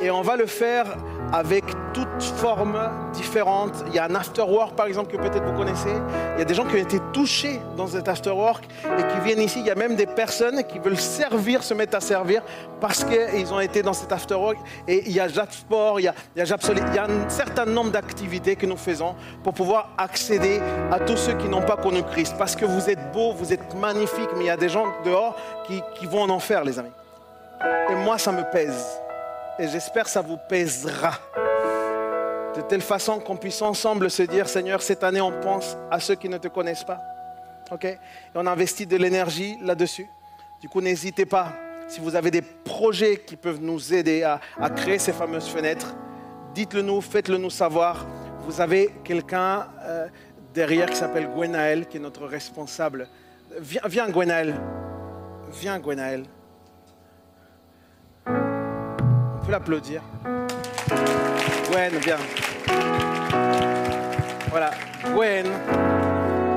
[0.00, 0.86] Et on va le faire
[1.32, 2.78] avec toutes formes
[3.12, 3.84] différentes.
[3.88, 5.92] Il y a un after-work, par exemple, que peut-être vous connaissez.
[6.36, 8.64] Il y a des gens qui ont été touchés dans cet after-work
[8.96, 9.58] et qui viennent ici.
[9.60, 12.42] Il y a même des personnes qui veulent servir, se mettre à servir
[12.80, 14.58] parce qu'ils ont été dans cet after-work.
[14.86, 16.84] Et il y a Jap Sport, il y a, il y a Jap Solid.
[16.88, 20.60] Il y a un certain nombre d'activités que nous faisons pour pouvoir accéder
[20.92, 22.36] à tous ceux qui n'ont pas connu Christ.
[22.38, 25.36] Parce que vous êtes beaux, vous êtes magnifiques, mais il y a des gens dehors
[25.66, 26.92] qui vont en enfer, les amis.
[27.90, 29.00] Et moi, ça me pèse.
[29.58, 31.18] Et j'espère que ça vous pèsera.
[32.54, 36.14] De telle façon qu'on puisse ensemble se dire, Seigneur, cette année, on pense à ceux
[36.14, 37.00] qui ne te connaissent pas.
[37.72, 37.84] OK?
[37.84, 37.98] Et
[38.36, 40.06] on investit de l'énergie là-dessus.
[40.60, 41.52] Du coup, n'hésitez pas.
[41.88, 44.40] Si vous avez des projets qui peuvent nous aider à,
[44.70, 45.94] créer ces fameuses fenêtres,
[46.54, 48.06] dites-le nous, faites-le nous savoir.
[48.40, 50.06] Vous avez quelqu'un euh,
[50.54, 53.08] derrière qui s'appelle Gwenaël, qui est notre responsable.
[53.58, 54.54] Viens, viens Gwenaël.
[55.50, 56.24] Viens, Gwenaël.
[59.48, 60.02] Peut l'applaudir.
[61.70, 62.18] Gwen, viens.
[64.50, 64.70] Voilà,
[65.14, 65.46] Gwen.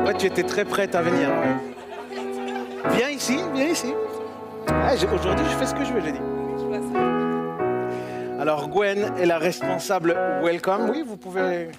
[0.05, 1.29] Ouais, tu étais très prête à venir.
[1.29, 2.91] ouais.
[2.97, 3.93] Viens ici, viens ici.
[4.67, 6.19] Ah, Aujourd'hui, je fais ce que je veux, j'ai dit.
[8.41, 10.89] Alors, Gwen est la responsable Welcome.
[10.89, 11.69] Oui, vous pouvez.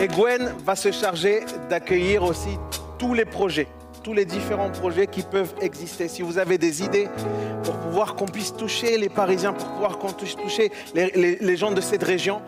[0.00, 2.58] Et Gwen va se charger d'accueillir aussi
[2.98, 3.68] tous les projets,
[4.06, 6.06] tous les différents projets qui peuvent exister.
[6.06, 7.08] Si vous avez des idées
[7.64, 11.80] pour pouvoir qu'on puisse toucher les Parisiens, pour pouvoir qu'on puisse toucher les, gens de
[11.80, 12.40] cette région,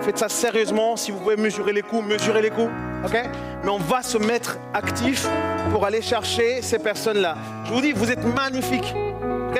[0.00, 0.96] Faites ça sérieusement.
[0.96, 2.70] Si vous pouvez mesurer les coûts, mesurez les coûts.
[3.04, 3.14] OK?
[3.62, 5.26] Mais on va se mettre actif
[5.72, 7.36] pour aller chercher ces personnes-là.
[7.64, 8.94] Je vous dis, vous êtes magnifiques.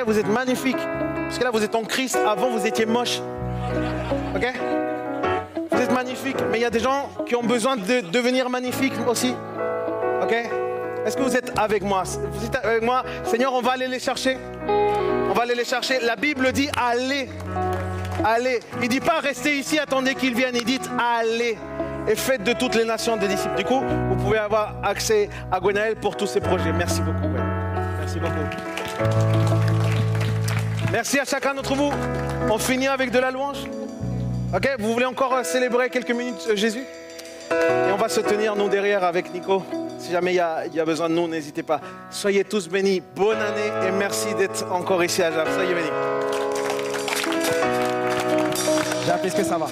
[0.06, 0.77] Vous êtes magnifiques.
[0.77, 2.16] Parce que là, vous êtes en Christ.
[2.16, 3.20] Avant, vous étiez moche.
[4.35, 4.47] OK?
[5.70, 6.43] Vous êtes magnifiques.
[6.51, 9.35] Mais il y a des gens qui ont besoin de devenir magnifiques aussi.
[10.23, 10.35] OK?
[11.05, 12.03] Est-ce que vous êtes avec moi?
[12.32, 13.05] Vous êtes avec moi?
[13.24, 14.36] Seigneur, on va aller les chercher.
[14.69, 16.01] On va aller les chercher.
[16.01, 17.28] La Bible dit allez.
[18.24, 18.61] Allez.
[18.82, 20.57] Il dit pas restez ici, attendez qu'ils viennent.
[20.57, 21.57] Il dit allez
[22.09, 23.57] et faites de toutes les nations des disciples.
[23.57, 26.73] Du coup, vous pouvez avoir accès à Gwenaël pour tous ces projets.
[26.73, 27.28] Merci beaucoup.
[27.98, 28.35] Merci beaucoup.
[30.93, 31.90] Merci à chacun d'entre vous.
[32.51, 33.59] On finit avec de la louange.
[34.57, 36.85] Ok, vous voulez encore euh, célébrer quelques minutes euh, Jésus?
[37.51, 39.62] Et on va se tenir, nous, derrière avec Nico.
[39.99, 40.41] Si jamais il y
[40.81, 41.81] a, besoin de nous, n'hésitez pas.
[42.11, 43.03] Soyez tous bénis.
[43.15, 45.49] Bonne année et merci d'être encore ici à Jacques.
[45.55, 45.91] Soyez bénis.
[49.07, 49.66] Jacques, est-ce que ça va?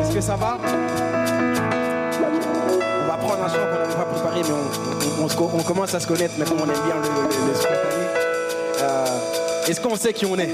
[0.00, 0.58] Est-ce que ça va?
[3.02, 4.54] On va prendre un chant qu'on n'avait pas préparé, mais
[5.20, 5.24] on,
[5.58, 8.06] on- commence à se connaître maintenant, on aime bien le, le- le spontané.
[8.82, 10.52] Euh, Est-ce qu'on sait qui on est?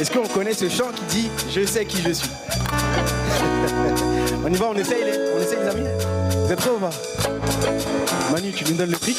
[0.00, 2.28] Est-ce qu'on connaît ce chant qui dit «Je sais qui je suis»
[4.44, 5.86] On y va, on essaye les, on essaye les amis.
[6.44, 6.90] Vous êtes prêts ou pas?
[8.32, 9.16] Manu, tu nous donnes le truc